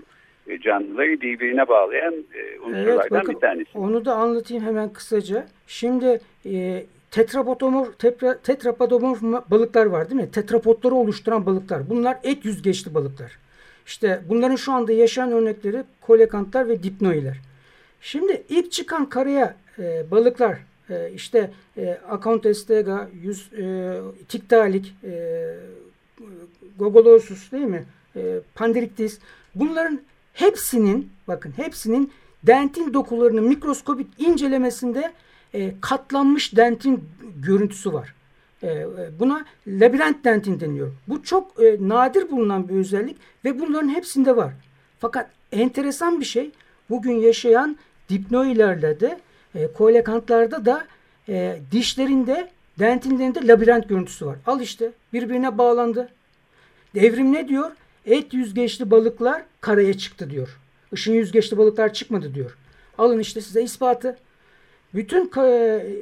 canlıları 0.61 1.21
birbirine 1.21 1.69
bağlayan 1.69 2.15
e, 2.15 2.61
unsurlardan 2.61 2.99
evet, 3.01 3.11
bakın, 3.11 3.35
bir 3.35 3.41
tanesi. 3.41 3.79
Onu 3.79 4.05
da 4.05 4.15
anlatayım 4.15 4.65
hemen 4.65 4.93
kısaca. 4.93 5.47
Şimdi 5.67 6.21
e, 6.47 6.83
tetrapodomorf, 7.15 7.99
tetra, 7.99 8.39
tetrapodomorf 8.39 9.23
balıklar 9.51 9.87
var 9.87 10.11
değil 10.11 10.21
mi? 10.21 10.31
Tetrapodları 10.31 10.95
oluşturan 10.95 11.47
balıklar. 11.47 11.91
Bunlar 11.91 12.19
et 12.23 12.45
yüzgeçli 12.45 12.95
balıklar. 12.95 13.39
İşte 13.87 14.23
bunların 14.29 14.57
şu 14.57 14.73
anda 14.73 14.93
yaşayan 14.93 15.33
örnekleri 15.33 15.85
kolekantlar 16.01 16.69
ve 16.69 16.83
dipnoiler. 16.83 17.37
Şimdi 18.01 18.43
ilk 18.49 18.73
çıkan 18.73 19.09
karaya 19.09 19.57
e, 19.79 20.11
balıklar 20.11 20.59
e, 20.91 21.11
işte 21.15 21.51
e, 21.77 21.99
Acontestega, 22.09 23.09
yüz, 23.23 23.53
e, 23.53 23.95
Tiktalik, 24.29 24.95
e, 25.05 25.55
Gogolosus 26.79 27.53
değil 27.53 27.65
mi? 27.65 27.85
E, 28.17 28.41
Pandirictis. 28.55 29.19
Bunların 29.55 30.01
hepsinin 30.33 31.11
bakın 31.29 31.53
hepsinin 31.57 32.13
dentin 32.43 32.95
dokularının 32.95 33.45
mikroskopik 33.45 34.07
incelemesinde 34.19 35.13
e, 35.55 35.75
katlanmış 35.81 36.57
dentin 36.57 37.05
görüntüsü 37.37 37.93
var. 37.93 38.15
E, 38.63 38.67
e, 38.69 38.89
buna 39.19 39.45
labirent 39.67 40.25
dentin 40.25 40.61
deniyor. 40.61 40.93
Bu 41.09 41.23
çok 41.23 41.63
e, 41.63 41.77
nadir 41.81 42.31
bulunan 42.31 42.69
bir 42.69 42.75
özellik 42.75 43.17
ve 43.45 43.61
bunların 43.61 43.89
hepsinde 43.89 44.37
var. 44.37 44.53
Fakat 45.01 45.31
enteresan 45.53 46.21
bir 46.21 46.25
şey 46.25 46.51
bugün 46.91 47.13
yaşayan 47.13 47.77
dipnoilerle 48.09 49.01
de 49.01 49.21
e, 49.55 49.73
koelekantlarda 49.73 50.65
da 50.65 50.87
e, 51.29 51.59
dişlerinde 51.73 52.51
dentinlerinde 52.79 53.47
labirent 53.47 53.89
görüntüsü 53.89 54.27
var. 54.27 54.37
Al 54.47 54.61
işte 54.61 54.91
birbirine 55.13 55.59
bağlandı. 55.59 56.09
Devrim 56.95 57.33
ne 57.33 57.49
diyor? 57.49 57.71
Et 58.07 58.35
yüzgeçli 58.35 58.91
balıklar 58.91 59.43
karaya 59.61 59.99
çıktı 59.99 60.31
diyor. 60.31 60.59
Işın 60.93 61.13
yüzgeçli 61.13 61.59
balıklar 61.59 61.93
çıkmadı 61.93 62.35
diyor. 62.35 62.57
Alın 62.99 63.19
işte 63.19 63.41
size 63.41 63.63
ispatı. 63.63 64.17
Bütün 64.95 65.31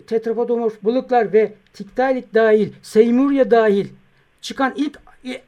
tetrapodomorf 0.07 0.83
balıklar 0.83 1.33
ve 1.33 1.52
tiktalik 1.72 2.35
dahil, 2.35 2.72
Seymour'ya 2.83 3.50
dahil 3.50 3.88
çıkan 4.40 4.74
ilk 4.76 4.98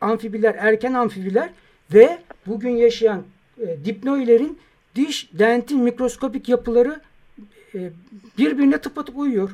amfibiler, 0.00 0.54
erken 0.58 0.92
amfibiler 0.92 1.50
ve 1.94 2.18
bugün 2.46 2.70
yaşayan 2.70 3.22
e, 3.60 3.84
dipnoilerin 3.84 4.58
diş, 4.94 5.30
dentin 5.32 5.80
mikroskopik 5.80 6.48
yapıları 6.48 7.00
e, 7.74 7.90
birbirine 8.38 8.78
tıpatıp 8.78 9.18
uyuyor. 9.18 9.50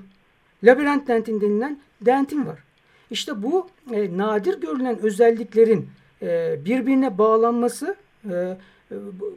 Labirent 0.64 1.08
dentin 1.08 1.40
denilen 1.40 1.78
dentin 2.00 2.46
var. 2.46 2.58
İşte 3.10 3.42
bu 3.42 3.68
e, 3.92 4.16
nadir 4.18 4.60
görülen 4.60 4.98
özelliklerin 4.98 5.88
e, 6.22 6.58
birbirine 6.64 7.18
bağlanması 7.18 7.96
e, 8.24 8.34
e, 8.34 8.56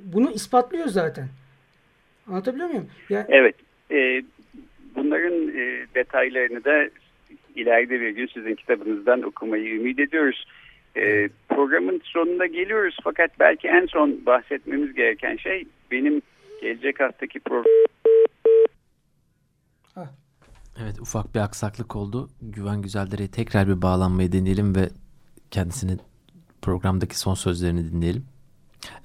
bunu 0.03 0.31
ispatlıyor 0.31 0.87
zaten. 0.87 1.27
Anlatabiliyor 2.27 2.69
muyum? 2.69 2.87
Yani, 3.09 3.25
evet. 3.29 3.55
E, 3.91 4.23
bunların 5.13 5.47
e, 5.47 5.85
detaylarını 5.95 6.63
da 6.63 6.89
ileride 7.55 8.01
bir 8.01 8.09
gün 8.09 8.27
sizin 8.33 8.55
kitabınızdan 8.55 9.21
okumayı 9.21 9.75
ümit 9.75 9.99
ediyoruz. 9.99 10.45
E, 10.95 11.29
programın 11.49 12.01
sonunda 12.03 12.45
geliyoruz 12.45 12.97
fakat 13.03 13.39
belki 13.39 13.67
en 13.67 13.85
son 13.85 14.25
bahsetmemiz 14.25 14.93
gereken 14.93 15.37
şey 15.37 15.65
benim 15.91 16.21
gelecek 16.61 16.99
haftaki 16.99 17.39
program 17.39 17.65
Evet 20.81 20.99
ufak 20.99 21.35
bir 21.35 21.39
aksaklık 21.39 21.95
oldu. 21.95 22.29
Güven 22.41 22.81
Güzeldere'ye 22.81 23.31
tekrar 23.31 23.67
bir 23.67 23.81
bağlanmayı 23.81 24.31
deneyelim 24.31 24.75
ve 24.75 24.89
kendisinin 25.51 25.99
programdaki 26.61 27.19
son 27.19 27.33
sözlerini 27.33 27.91
dinleyelim. 27.91 28.25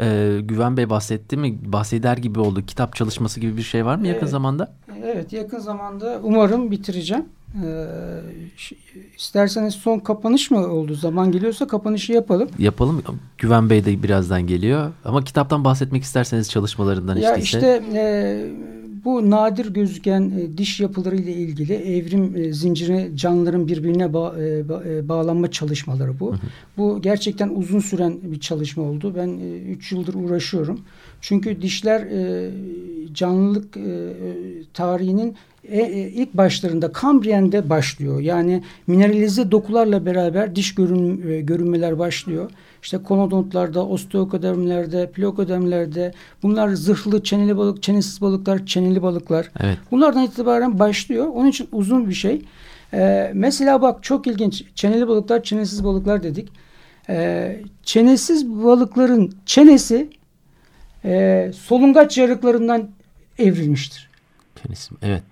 Ee, 0.01 0.38
Güven 0.43 0.77
Bey 0.77 0.91
bahsetti 0.91 1.37
mi? 1.37 1.59
Bahseder 1.64 2.17
gibi 2.17 2.41
oldu. 2.41 2.67
Kitap 2.67 2.97
çalışması 2.97 3.41
gibi 3.41 3.57
bir 3.57 3.62
şey 3.62 3.85
var 3.85 3.97
mı 3.97 4.07
yakın 4.07 4.21
evet, 4.21 4.31
zamanda? 4.31 4.73
Evet 5.05 5.33
yakın 5.33 5.59
zamanda 5.59 6.21
umarım 6.23 6.71
bitireceğim. 6.71 7.25
Ee, 7.64 7.87
isterseniz 9.17 9.75
son 9.75 9.99
kapanış 9.99 10.51
mı 10.51 10.67
oldu? 10.67 10.95
Zaman 10.95 11.33
geliyorsa 11.33 11.67
kapanışı 11.67 12.12
yapalım. 12.12 12.49
Yapalım. 12.59 13.03
Güven 13.38 13.71
Bey 13.71 13.85
de 13.85 14.03
birazdan 14.03 14.47
geliyor. 14.47 14.93
Ama 15.05 15.25
kitaptan 15.25 15.64
bahsetmek 15.64 16.03
isterseniz 16.03 16.51
çalışmalarından 16.51 17.17
ya 17.17 17.37
işte. 17.37 17.67
Ya 17.67 17.79
işte 17.79 17.99
e, 17.99 18.51
bu 19.09 19.31
nadir 19.31 19.66
gözüken 19.66 20.33
e, 20.38 20.59
diş 20.59 20.81
yapıları 20.81 21.16
ile 21.16 21.33
ilgili 21.33 21.75
evrim 21.75 22.37
e, 22.37 22.53
zinciri 22.53 23.16
canlıların 23.16 23.68
birbirine 23.68 24.12
ba 24.12 24.35
e, 24.40 24.68
ba 24.68 24.83
e, 24.88 25.09
bağlanma 25.09 25.51
çalışmaları 25.51 26.21
bu. 26.21 26.33
Hı 26.33 26.35
hı. 26.35 26.40
Bu 26.77 27.03
gerçekten 27.03 27.49
uzun 27.49 27.81
süren 27.81 28.18
bir 28.23 28.40
çalışma 28.40 28.83
oldu. 28.83 29.12
Ben 29.16 29.29
3 29.68 29.92
e, 29.92 29.97
yıldır 29.97 30.14
uğraşıyorum. 30.14 30.81
Çünkü 31.21 31.63
dişler 31.63 32.01
e, 32.01 32.51
canlılık 33.15 33.77
e, 33.77 33.81
e 33.81 34.35
tarihinin 34.75 35.37
e, 35.65 35.79
e, 35.81 36.09
ilk 36.09 36.35
başlarında 36.35 36.93
Kambriyen'de 36.93 37.71
başlıyor. 37.71 38.21
Yani 38.21 38.63
mineralize 38.87 39.51
dokularla 39.51 40.07
beraber 40.07 40.57
diş 40.57 40.75
görün, 40.75 41.31
e, 41.31 41.41
görünmeler 41.41 41.99
başlıyor. 41.99 42.51
İşte 42.83 42.99
konodontlarda, 42.99 43.87
osteokodermlerde, 43.87 45.11
plakodermlerde 45.11 46.13
bunlar 46.43 46.69
zırhlı 46.69 47.23
çeneli 47.23 47.57
balık, 47.57 47.83
çenesiz 47.83 48.21
balıklar, 48.21 48.67
çeneli 48.67 49.03
balıklar. 49.03 49.51
Evet. 49.61 49.79
Bunlardan 49.91 50.23
itibaren 50.23 50.79
başlıyor. 50.79 51.27
Onun 51.35 51.49
için 51.49 51.69
uzun 51.73 52.09
bir 52.09 52.15
şey. 52.15 52.43
Ee, 52.95 53.31
mesela 53.35 53.83
bak 53.83 54.03
çok 54.03 54.27
ilginç. 54.27 54.65
Çeneli 54.75 55.09
balıklar, 55.09 55.43
çenesiz 55.43 55.85
balıklar 55.85 56.23
dedik. 56.23 56.49
Ee, 57.09 57.61
çenesiz 57.83 58.49
balıkların 58.49 59.33
çenesi 59.47 60.11
e, 61.05 61.51
solungaç 61.55 62.19
yarıklarından 62.19 62.89
evrilmiştir. 63.39 64.11
Çenesi, 64.63 64.95
evet. 65.03 65.23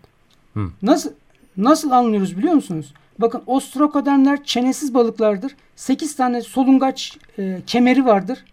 Hı. 0.54 0.70
Nasıl 0.82 1.10
nasıl 1.56 1.90
anlıyoruz 1.90 2.38
biliyor 2.38 2.54
musunuz? 2.54 2.94
Bakın 3.18 3.42
ostrokodemler 3.46 4.44
çenesiz 4.44 4.94
balıklardır. 4.94 5.56
8 5.76 6.16
tane 6.16 6.40
solungaç 6.40 7.18
e, 7.38 7.60
kemeri 7.66 8.06
vardır. 8.06 8.44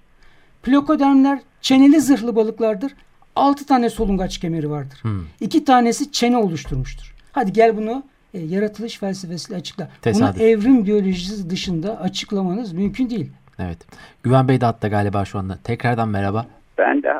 Plokodemler 0.63 1.39
çeneli 1.61 2.01
zırhlı 2.01 2.35
balıklardır. 2.35 2.95
6 3.35 3.65
tane 3.65 3.89
solungaç 3.89 4.37
kemeri 4.37 4.69
vardır. 4.69 4.99
Hmm. 5.01 5.21
2 5.41 5.65
tanesi 5.65 6.11
çene 6.11 6.37
oluşturmuştur. 6.37 7.13
Hadi 7.31 7.53
gel 7.53 7.77
bunu 7.77 8.03
e, 8.33 8.39
yaratılış 8.39 8.97
felsefesiyle 8.97 9.59
açıkla. 9.59 9.89
Tesadüf. 10.01 10.35
Bunu 10.35 10.43
evrim 10.43 10.85
biyolojisi 10.85 11.49
dışında 11.49 11.99
açıklamanız 11.99 12.73
mümkün 12.73 13.09
değil. 13.09 13.31
Evet. 13.59 13.77
Güven 14.23 14.47
Bey 14.47 14.61
de 14.61 14.65
hatta 14.65 14.87
galiba 14.87 15.25
şu 15.25 15.39
anda. 15.39 15.57
Tekrardan 15.63 16.09
merhaba. 16.09 16.45
Ben 16.77 17.03
de 17.03 17.19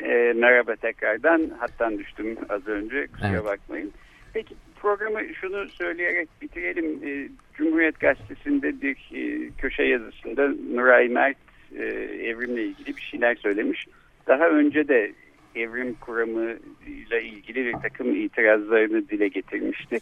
e, 0.00 0.32
merhaba 0.32 0.76
tekrardan. 0.76 1.50
Hattan 1.58 1.98
düştüm 1.98 2.36
az 2.48 2.68
önce. 2.68 3.06
Kusura 3.06 3.28
evet. 3.28 3.44
bakmayın. 3.44 3.92
Peki 4.34 4.54
programı 4.82 5.34
şunu 5.34 5.68
söyleyerek 5.68 6.28
bitirelim. 6.42 7.00
E, 7.04 7.28
Cumhuriyet 7.54 8.00
Gazetesi'nde 8.00 8.80
bir 8.82 8.96
e, 9.14 9.50
köşe 9.58 9.82
yazısında 9.82 10.48
Nuray 10.74 11.08
Mert 11.08 11.36
e, 11.78 11.84
evrimle 12.22 12.64
ilgili 12.64 12.96
bir 12.96 13.02
şeyler 13.02 13.34
söylemiş. 13.34 13.86
Daha 14.26 14.48
önce 14.48 14.88
de 14.88 15.12
evrim 15.54 15.94
kuramıyla 15.94 17.20
ilgili 17.20 17.66
bir 17.66 17.72
takım 17.72 18.14
itirazlarını 18.14 19.08
dile 19.08 19.28
getirmişti. 19.28 19.98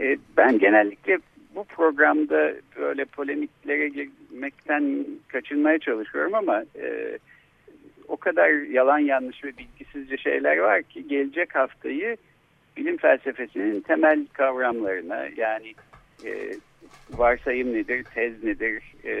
E, 0.00 0.16
ben 0.36 0.58
genellikle 0.58 1.18
bu 1.54 1.64
programda 1.64 2.52
böyle 2.76 3.04
polemiklere 3.04 3.88
girmekten 3.88 5.06
kaçınmaya 5.28 5.78
çalışıyorum 5.78 6.34
ama 6.34 6.62
e, 6.82 7.18
o 8.12 8.16
kadar 8.16 8.50
yalan 8.50 8.98
yanlış 8.98 9.44
ve 9.44 9.52
bilgisizce 9.58 10.16
şeyler 10.16 10.56
var 10.56 10.82
ki 10.82 11.08
gelecek 11.08 11.54
haftayı 11.54 12.16
bilim 12.76 12.96
felsefesinin 12.96 13.80
temel 13.80 14.26
kavramlarına 14.32 15.26
yani 15.36 15.74
e, 16.24 16.30
varsayım 17.10 17.72
nedir, 17.72 18.04
tez 18.14 18.44
nedir, 18.44 18.82
e, 19.04 19.14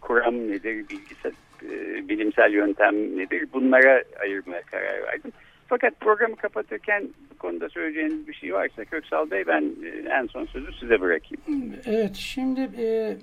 kuram 0.00 0.34
nedir, 0.34 0.88
bilgisel, 0.88 1.32
e, 1.62 2.08
bilimsel 2.08 2.52
yöntem 2.52 3.18
nedir 3.18 3.46
bunlara 3.52 4.02
ayırmaya 4.20 4.62
karar 4.62 5.02
verdim. 5.02 5.32
Fakat 5.66 6.00
programı 6.00 6.36
kapatırken 6.36 7.08
bu 7.30 7.38
konuda 7.38 7.68
söyleyeceğiniz 7.68 8.28
bir 8.28 8.34
şey 8.34 8.54
varsa 8.54 8.84
Köksal 8.84 9.30
Bey 9.30 9.46
ben 9.46 9.62
e, 9.62 10.08
en 10.08 10.26
son 10.26 10.46
sözü 10.46 10.72
size 10.72 11.00
bırakayım. 11.00 11.74
Evet 11.86 12.14
şimdi 12.14 12.60
e, 12.60 13.16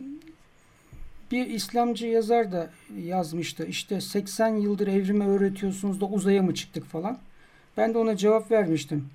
bir 1.32 1.48
İslamcı 1.48 2.08
yazar 2.08 2.52
da 2.52 2.70
yazmıştı. 2.98 3.65
İşte 3.65 4.02
80 4.02 4.48
yıldır 4.56 4.88
evrimi 4.88 5.28
öğretiyorsunuz 5.28 6.02
da 6.02 6.06
uzaya 6.06 6.42
mı 6.42 6.54
çıktık 6.54 6.86
falan. 6.86 7.18
Ben 7.78 7.94
de 7.94 7.98
ona 7.98 8.18
cevap 8.18 8.52
vermiştim. 8.52 9.10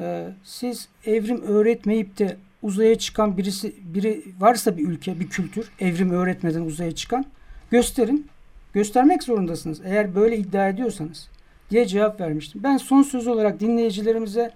Ee, 0.00 0.28
siz 0.44 0.88
evrim 1.06 1.42
öğretmeyip 1.42 2.18
de 2.18 2.36
uzaya 2.62 2.98
çıkan 2.98 3.36
birisi 3.36 3.74
biri 3.82 4.22
varsa 4.38 4.76
bir 4.76 4.88
ülke, 4.88 5.20
bir 5.20 5.28
kültür 5.28 5.70
evrim 5.80 6.10
öğretmeden 6.10 6.60
uzaya 6.60 6.94
çıkan 6.94 7.24
gösterin. 7.70 8.26
Göstermek 8.72 9.22
zorundasınız. 9.22 9.80
Eğer 9.84 10.14
böyle 10.14 10.36
iddia 10.36 10.68
ediyorsanız 10.68 11.28
diye 11.70 11.86
cevap 11.86 12.20
vermiştim. 12.20 12.60
Ben 12.64 12.76
son 12.76 13.02
söz 13.02 13.26
olarak 13.26 13.60
dinleyicilerimize 13.60 14.52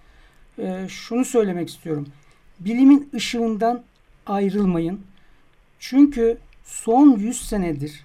e, 0.59 0.87
şunu 0.89 1.25
söylemek 1.25 1.69
istiyorum. 1.69 2.07
Bilimin 2.61 3.11
ışığından 3.15 3.83
ayrılmayın. 4.27 5.01
Çünkü 5.79 6.39
son 6.65 7.17
100 7.17 7.49
senedir 7.49 8.05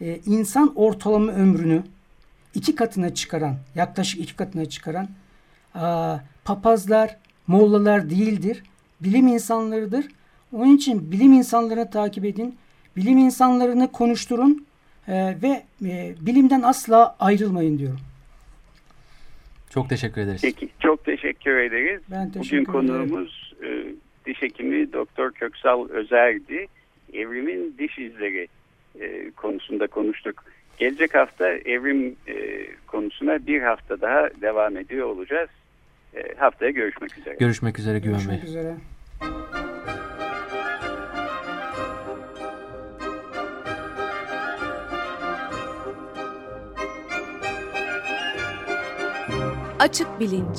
e, 0.00 0.20
insan 0.26 0.72
ortalama 0.76 1.32
ömrünü 1.32 1.82
iki 2.54 2.74
katına 2.74 3.14
çıkaran, 3.14 3.56
yaklaşık 3.74 4.20
iki 4.20 4.36
katına 4.36 4.64
çıkaran 4.64 5.08
a, 5.74 6.18
papazlar, 6.44 7.16
mollalar 7.46 8.10
değildir. 8.10 8.62
Bilim 9.00 9.26
insanlarıdır. 9.26 10.06
Onun 10.52 10.76
için 10.76 11.12
bilim 11.12 11.32
insanlarını 11.32 11.90
takip 11.90 12.24
edin. 12.24 12.56
Bilim 12.96 13.18
insanlarını 13.18 13.92
konuşturun 13.92 14.66
e, 15.08 15.12
ve 15.42 15.62
e, 15.84 16.14
bilimden 16.20 16.62
asla 16.62 17.16
ayrılmayın 17.18 17.78
diyorum. 17.78 18.00
Çok 19.70 19.88
teşekkür 19.88 20.20
ederiz. 20.20 20.40
Peki, 20.42 20.68
çok 20.80 21.04
teşekkür 21.04 21.56
ederiz. 21.56 22.02
Ben 22.10 22.30
teşekkür 22.32 22.58
Bugün 22.58 22.72
konuğumuz 22.72 23.54
e, 23.62 23.84
diş 24.26 24.42
hekimi 24.42 24.92
Doktor 24.92 25.32
Köksal 25.32 25.88
Özer'di. 25.88 26.66
Evrimin 27.14 27.74
diş 27.78 27.98
izleri 27.98 28.48
e, 29.00 29.30
konusunda 29.30 29.86
konuştuk. 29.86 30.44
Gelecek 30.78 31.14
hafta 31.14 31.48
evrim 31.48 32.16
e, 32.28 32.66
konusuna 32.86 33.46
bir 33.46 33.62
hafta 33.62 34.00
daha 34.00 34.28
devam 34.40 34.76
ediyor 34.76 35.06
olacağız. 35.06 35.50
E, 36.16 36.34
haftaya 36.36 36.70
görüşmek 36.70 37.18
üzere. 37.18 37.36
Görüşmek 37.40 37.78
üzere 37.78 37.98
Güven 37.98 38.18
Bey. 38.18 38.24
Görüşmek 38.26 38.44
üzere. 38.44 38.74
Açık 49.78 50.20
Bilinç 50.20 50.58